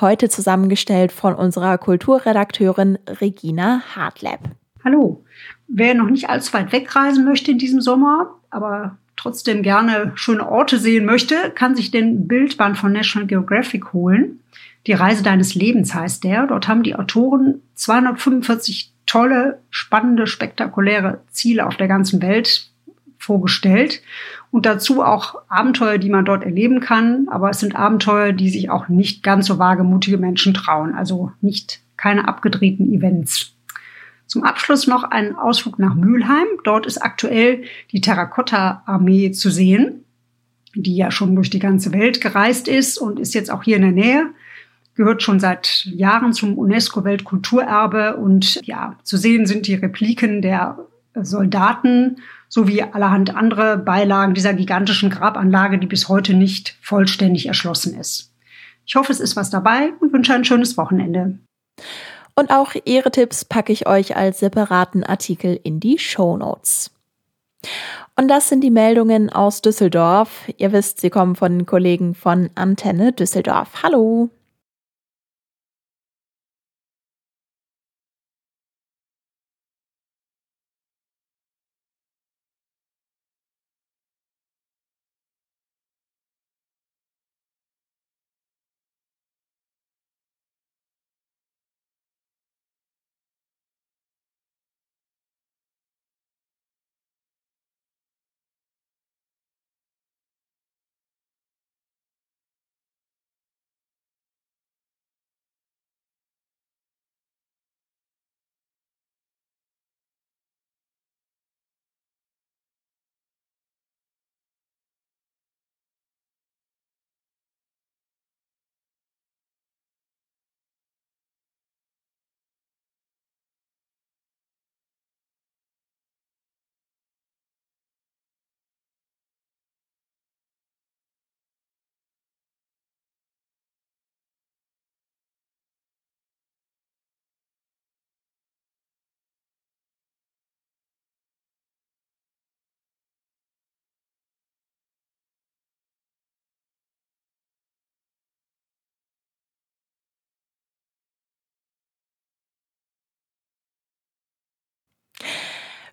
Heute 0.00 0.28
zusammengestellt 0.28 1.10
von 1.10 1.34
unserer 1.34 1.78
Kulturredakteurin 1.78 2.98
Regina 3.20 3.82
Hartleb. 3.96 4.40
Hallo. 4.84 5.24
Wer 5.68 5.94
noch 5.94 6.10
nicht 6.10 6.28
allzu 6.28 6.52
weit 6.52 6.72
wegreisen 6.72 7.24
möchte 7.24 7.50
in 7.50 7.58
diesem 7.58 7.80
Sommer, 7.80 8.38
aber 8.50 8.98
trotzdem 9.16 9.62
gerne 9.62 10.12
schöne 10.14 10.48
Orte 10.48 10.78
sehen 10.78 11.04
möchte, 11.04 11.50
kann 11.54 11.76
sich 11.76 11.90
den 11.90 12.26
Bildband 12.26 12.78
von 12.78 12.92
National 12.92 13.26
Geographic 13.26 13.92
holen. 13.92 14.40
Die 14.86 14.94
Reise 14.94 15.22
deines 15.22 15.54
Lebens 15.54 15.94
heißt 15.94 16.24
der. 16.24 16.46
Dort 16.46 16.68
haben 16.68 16.82
die 16.82 16.94
Autoren 16.94 17.62
245 17.74 18.89
tolle, 19.10 19.60
spannende, 19.70 20.28
spektakuläre 20.28 21.22
Ziele 21.32 21.66
auf 21.66 21.76
der 21.76 21.88
ganzen 21.88 22.22
Welt 22.22 22.70
vorgestellt 23.18 24.02
und 24.52 24.66
dazu 24.66 25.02
auch 25.02 25.34
Abenteuer, 25.48 25.98
die 25.98 26.10
man 26.10 26.24
dort 26.24 26.44
erleben 26.44 26.78
kann. 26.78 27.26
Aber 27.28 27.50
es 27.50 27.58
sind 27.58 27.74
Abenteuer, 27.74 28.32
die 28.32 28.48
sich 28.50 28.70
auch 28.70 28.88
nicht 28.88 29.24
ganz 29.24 29.46
so 29.46 29.58
wagemutige 29.58 30.16
Menschen 30.16 30.54
trauen. 30.54 30.94
Also 30.94 31.32
nicht 31.40 31.80
keine 31.96 32.28
abgedrehten 32.28 32.92
Events. 32.92 33.56
Zum 34.28 34.44
Abschluss 34.44 34.86
noch 34.86 35.02
ein 35.02 35.34
Ausflug 35.34 35.80
nach 35.80 35.96
Mülheim. 35.96 36.46
Dort 36.62 36.86
ist 36.86 36.98
aktuell 36.98 37.64
die 37.90 38.00
Terrakotta-Armee 38.00 39.32
zu 39.32 39.50
sehen, 39.50 40.04
die 40.76 40.94
ja 40.94 41.10
schon 41.10 41.34
durch 41.34 41.50
die 41.50 41.58
ganze 41.58 41.92
Welt 41.92 42.20
gereist 42.20 42.68
ist 42.68 42.96
und 42.96 43.18
ist 43.18 43.34
jetzt 43.34 43.50
auch 43.50 43.64
hier 43.64 43.74
in 43.74 43.82
der 43.82 43.90
Nähe 43.90 44.30
gehört 45.00 45.22
schon 45.22 45.40
seit 45.40 45.86
Jahren 45.86 46.34
zum 46.34 46.58
UNESCO-Weltkulturerbe 46.58 48.18
und 48.18 48.60
ja, 48.66 48.98
zu 49.02 49.16
sehen 49.16 49.46
sind 49.46 49.66
die 49.66 49.74
Repliken 49.74 50.42
der 50.42 50.76
Soldaten 51.14 52.16
sowie 52.50 52.82
allerhand 52.82 53.34
andere 53.34 53.78
Beilagen 53.78 54.34
dieser 54.34 54.52
gigantischen 54.52 55.08
Grabanlage, 55.08 55.78
die 55.78 55.86
bis 55.86 56.10
heute 56.10 56.34
nicht 56.34 56.76
vollständig 56.82 57.46
erschlossen 57.46 57.98
ist. 57.98 58.34
Ich 58.84 58.94
hoffe, 58.94 59.10
es 59.10 59.20
ist 59.20 59.36
was 59.36 59.48
dabei 59.48 59.94
und 60.00 60.12
wünsche 60.12 60.34
ein 60.34 60.44
schönes 60.44 60.76
Wochenende. 60.76 61.38
Und 62.34 62.50
auch 62.50 62.74
Ihre 62.84 63.10
Tipps 63.10 63.46
packe 63.46 63.72
ich 63.72 63.88
euch 63.88 64.18
als 64.18 64.40
separaten 64.40 65.02
Artikel 65.02 65.58
in 65.62 65.80
die 65.80 65.98
Show 65.98 66.36
Notes. 66.36 66.90
Und 68.16 68.28
das 68.28 68.50
sind 68.50 68.60
die 68.60 68.70
Meldungen 68.70 69.30
aus 69.30 69.62
Düsseldorf. 69.62 70.50
Ihr 70.58 70.72
wisst, 70.72 71.00
sie 71.00 71.08
kommen 71.08 71.36
von 71.36 71.60
den 71.60 71.66
Kollegen 71.66 72.14
von 72.14 72.50
Antenne 72.54 73.14
Düsseldorf. 73.14 73.82
Hallo! 73.82 74.28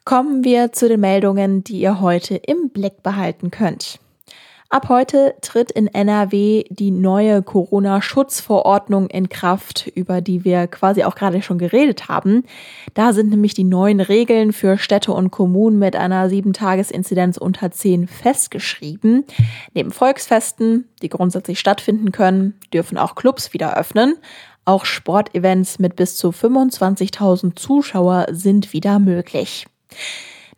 Kommen 0.08 0.46
wir 0.46 0.72
zu 0.72 0.88
den 0.88 1.02
Meldungen, 1.02 1.66
die 1.66 1.82
ihr 1.82 2.00
heute 2.00 2.38
im 2.38 2.70
Blick 2.70 3.04
behalten 3.04 3.52
könnt. 3.52 4.00
Ab 4.70 4.88
heute 4.88 5.36
tritt 5.42 5.70
in 5.70 5.88
NRW 5.88 6.64
die 6.70 6.92
neue 6.92 7.44
Corona-Schutzverordnung 7.44 9.10
in 9.10 9.28
Kraft, 9.28 9.92
über 9.96 10.22
die 10.22 10.46
wir 10.46 10.68
quasi 10.68 11.04
auch 11.04 11.16
gerade 11.16 11.42
schon 11.42 11.58
geredet 11.58 12.08
haben. 12.08 12.46
Da 12.94 13.12
sind 13.12 13.32
nämlich 13.32 13.54
die 13.54 13.66
neuen 13.66 14.00
Regeln 14.00 14.54
für 14.54 14.78
Städte 14.78 15.12
und 15.12 15.30
Kommunen 15.30 15.78
mit 15.78 15.98
einer 15.98 16.30
7-Tages-Inzidenz 16.30 17.36
unter 17.36 17.72
10 17.72 18.08
festgeschrieben. 18.08 19.26
Neben 19.74 19.92
Volksfesten, 19.92 20.88
die 21.02 21.10
grundsätzlich 21.10 21.60
stattfinden 21.60 22.14
können, 22.14 22.54
dürfen 22.74 22.98
auch 22.98 23.16
Clubs 23.16 23.52
wieder 23.52 23.76
öffnen. 23.76 24.16
Auch 24.64 24.86
Sportevents 24.86 25.80
mit 25.80 25.98
bis 25.98 26.16
zu 26.16 26.30
25.000 26.30 27.58
Zuschauer 27.58 28.28
sind 28.32 28.72
wieder 28.72 29.00
möglich. 29.00 29.68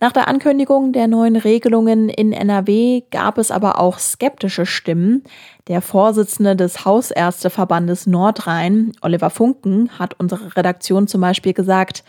Nach 0.01 0.13
der 0.13 0.29
Ankündigung 0.29 0.93
der 0.93 1.07
neuen 1.07 1.35
Regelungen 1.35 2.07
in 2.07 2.31
NRW 2.31 3.01
gab 3.11 3.37
es 3.37 3.51
aber 3.51 3.79
auch 3.79 3.99
skeptische 3.99 4.65
Stimmen. 4.65 5.23
Der 5.67 5.81
Vorsitzende 5.81 6.55
des 6.55 6.85
Hausärzteverbandes 6.85 8.07
Nordrhein, 8.07 8.93
Oliver 9.01 9.29
Funken, 9.29 9.89
hat 9.99 10.17
unsere 10.17 10.55
Redaktion 10.55 11.07
zum 11.07 11.19
Beispiel 11.19 11.53
gesagt, 11.53 12.05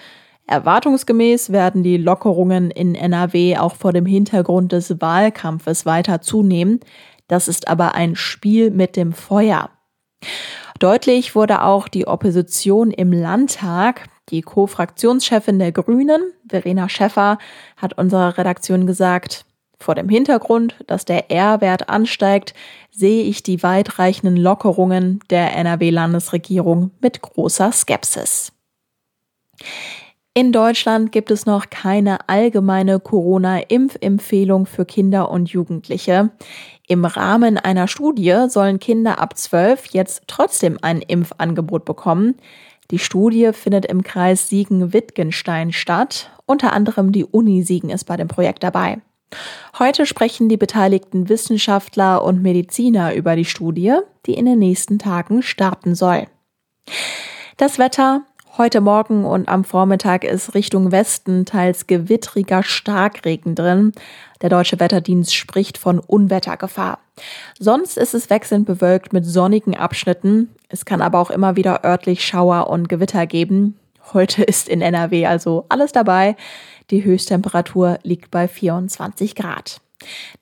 Erwartungsgemäß 0.47 1.51
werden 1.51 1.83
die 1.83 1.97
Lockerungen 1.97 2.71
in 2.71 2.95
NRW 2.95 3.59
auch 3.59 3.75
vor 3.75 3.93
dem 3.93 4.07
Hintergrund 4.07 4.73
des 4.73 5.01
Wahlkampfes 5.01 5.87
weiter 5.87 6.21
zunehmen. 6.21 6.81
Das 7.29 7.49
ist 7.49 7.69
aber 7.69 7.95
ein 7.95 8.17
Spiel 8.17 8.71
mit 8.71 8.97
dem 8.97 9.13
Feuer. 9.13 9.71
Deutlich 10.81 11.35
wurde 11.35 11.63
auch 11.63 11.89
die 11.89 12.07
Opposition 12.07 12.91
im 12.91 13.13
Landtag. 13.13 14.09
Die 14.31 14.43
Co-Fraktionschefin 14.43 15.59
der 15.59 15.73
Grünen, 15.73 16.33
Verena 16.49 16.89
Schäffer, 16.89 17.39
hat 17.77 17.99
unserer 17.99 18.39
Redaktion 18.39 18.87
gesagt, 18.87 19.45
vor 19.79 19.95
dem 19.95 20.09
Hintergrund, 20.09 20.77
dass 20.87 21.05
der 21.05 21.31
R-Wert 21.31 21.89
ansteigt, 21.89 22.55
sehe 22.91 23.25
ich 23.25 23.43
die 23.43 23.63
weitreichenden 23.63 24.37
Lockerungen 24.37 25.21
der 25.31 25.57
NRW-Landesregierung 25.57 26.91
mit 27.01 27.23
großer 27.23 27.73
Skepsis. 27.73 28.53
In 30.33 30.53
Deutschland 30.53 31.11
gibt 31.11 31.31
es 31.33 31.45
noch 31.45 31.71
keine 31.71 32.29
allgemeine 32.29 33.01
Corona-Impfempfehlung 33.01 34.67
für 34.67 34.85
Kinder 34.85 35.29
und 35.31 35.51
Jugendliche. 35.51 36.31
Im 36.87 37.05
Rahmen 37.05 37.59
einer 37.59 37.89
Studie 37.89 38.47
sollen 38.49 38.79
Kinder 38.79 39.19
ab 39.19 39.37
12 39.37 39.87
jetzt 39.93 40.23
trotzdem 40.29 40.79
ein 40.83 41.03
Impfangebot 41.03 41.85
bekommen. 41.85 42.37
Die 42.91 42.99
Studie 42.99 43.53
findet 43.53 43.87
im 43.87 44.03
Kreis 44.03 44.49
Siegen-Wittgenstein 44.49 45.73
statt. 45.73 46.31
Unter 46.47 46.73
anderem 46.73 47.13
die 47.13 47.25
Uni 47.25 47.63
Siegen 47.63 47.91
ist 47.91 48.05
bei 48.05 48.17
dem 48.17 48.29
Projekt 48.29 48.63
dabei. 48.65 49.01
Heute 49.79 50.07
sprechen 50.07 50.49
die 50.49 50.57
beteiligten 50.57 51.29
Wissenschaftler 51.29 52.25
und 52.25 52.43
Mediziner 52.43 53.15
über 53.15 53.37
die 53.37 53.45
Studie, 53.45 53.95
die 54.27 54.35
in 54.35 54.47
den 54.47 54.59
nächsten 54.59 54.99
Tagen 54.99 55.43
starten 55.43 55.95
soll. 55.95 56.27
Das 57.57 57.79
Wetter 57.79 58.23
Heute 58.61 58.83
Morgen 58.83 59.25
und 59.25 59.49
am 59.49 59.65
Vormittag 59.65 60.23
ist 60.23 60.53
Richtung 60.53 60.93
Westen 60.93 61.47
teils 61.47 61.87
gewittriger 61.87 62.63
Starkregen 62.63 63.55
drin. 63.55 63.93
Der 64.43 64.51
deutsche 64.51 64.79
Wetterdienst 64.79 65.35
spricht 65.35 65.79
von 65.79 65.99
Unwettergefahr. 65.99 66.99
Sonst 67.59 67.97
ist 67.97 68.13
es 68.13 68.29
wechselnd 68.29 68.67
bewölkt 68.67 69.15
mit 69.15 69.25
sonnigen 69.25 69.75
Abschnitten. 69.75 70.51
Es 70.69 70.85
kann 70.85 71.01
aber 71.01 71.21
auch 71.21 71.31
immer 71.31 71.57
wieder 71.57 71.87
örtlich 71.87 72.23
Schauer 72.23 72.69
und 72.69 72.91
Gewitter 72.91 73.27
geben. 73.27 73.79
Heute 74.13 74.43
ist 74.45 74.69
in 74.69 74.83
NRW 74.83 75.25
also 75.25 75.65
alles 75.71 75.93
dabei. 75.93 76.37
Die 76.91 77.03
Höchsttemperatur 77.03 77.99
liegt 78.03 78.31
bei 78.31 78.47
24 78.47 79.37
Grad. 79.37 79.81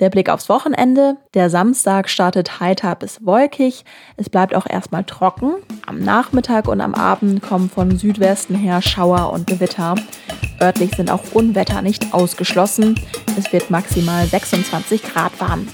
Der 0.01 0.11
Blick 0.11 0.29
aufs 0.31 0.49
Wochenende. 0.49 1.17
Der 1.35 1.51
Samstag 1.51 2.09
startet 2.09 2.61
heiter 2.61 2.95
bis 2.95 3.25
wolkig. 3.25 3.85
Es 4.17 4.31
bleibt 4.31 4.55
auch 4.55 4.67
erstmal 4.67 5.05
trocken. 5.05 5.55
Am 5.87 5.99
Nachmittag 5.99 6.69
und 6.69 6.81
am 6.81 6.95
Abend 6.95 7.43
kommen 7.43 7.69
von 7.71 7.99
Südwesten 7.99 8.55
her 8.55 8.83
Schauer 8.83 9.33
und 9.33 9.47
Gewitter. 9.47 9.95
Örtlich 10.61 10.95
sind 10.97 11.11
auch 11.11 11.33
Unwetter 11.33 11.83
nicht 11.83 12.13
ausgeschlossen. 12.13 13.01
Es 13.37 13.53
wird 13.53 13.71
maximal 13.71 14.27
26 14.27 15.03
Grad 15.03 15.41
warm. 15.41 15.69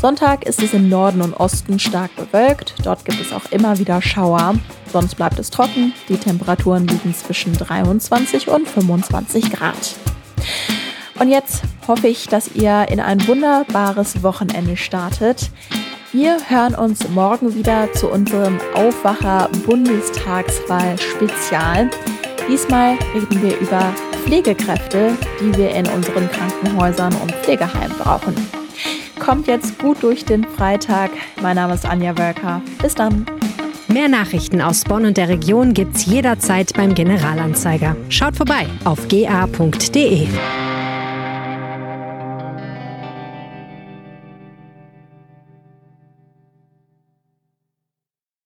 Sonntag 0.00 0.46
ist 0.46 0.62
es 0.62 0.72
im 0.72 0.88
Norden 0.88 1.20
und 1.20 1.34
Osten 1.34 1.78
stark 1.78 2.14
bewölkt. 2.16 2.74
Dort 2.84 3.04
gibt 3.04 3.20
es 3.20 3.34
auch 3.34 3.52
immer 3.52 3.78
wieder 3.78 4.00
Schauer. 4.00 4.54
Sonst 4.90 5.16
bleibt 5.16 5.38
es 5.38 5.50
trocken. 5.50 5.92
Die 6.08 6.16
Temperaturen 6.16 6.86
liegen 6.86 7.14
zwischen 7.14 7.52
23 7.52 8.48
und 8.48 8.66
25 8.66 9.52
Grad. 9.52 9.96
Und 11.18 11.28
jetzt 11.28 11.62
hoffe 11.90 12.06
ich, 12.06 12.28
dass 12.28 12.54
ihr 12.54 12.86
in 12.88 13.00
ein 13.00 13.26
wunderbares 13.26 14.22
Wochenende 14.22 14.76
startet. 14.76 15.50
Wir 16.12 16.36
hören 16.48 16.76
uns 16.76 17.08
morgen 17.08 17.52
wieder 17.56 17.92
zu 17.92 18.08
unserem 18.08 18.60
Aufwacher 18.74 19.48
Bundestagswahl 19.66 20.96
Spezial. 20.98 21.90
Diesmal 22.48 22.96
reden 23.12 23.42
wir 23.42 23.58
über 23.58 23.92
Pflegekräfte, 24.22 25.16
die 25.40 25.56
wir 25.56 25.70
in 25.70 25.88
unseren 25.88 26.30
Krankenhäusern 26.30 27.12
und 27.22 27.32
Pflegeheimen 27.32 27.98
brauchen. 27.98 28.36
Kommt 29.18 29.48
jetzt 29.48 29.76
gut 29.80 30.00
durch 30.04 30.24
den 30.24 30.44
Freitag. 30.44 31.10
Mein 31.42 31.56
Name 31.56 31.74
ist 31.74 31.86
Anja 31.86 32.16
Wölker. 32.16 32.62
Bis 32.80 32.94
dann. 32.94 33.26
Mehr 33.88 34.08
Nachrichten 34.08 34.60
aus 34.60 34.84
Bonn 34.84 35.06
und 35.06 35.16
der 35.16 35.28
Region 35.28 35.74
gibt's 35.74 36.06
jederzeit 36.06 36.72
beim 36.74 36.94
Generalanzeiger. 36.94 37.96
Schaut 38.08 38.36
vorbei 38.36 38.66
auf 38.84 39.08
ga.de. 39.08 40.28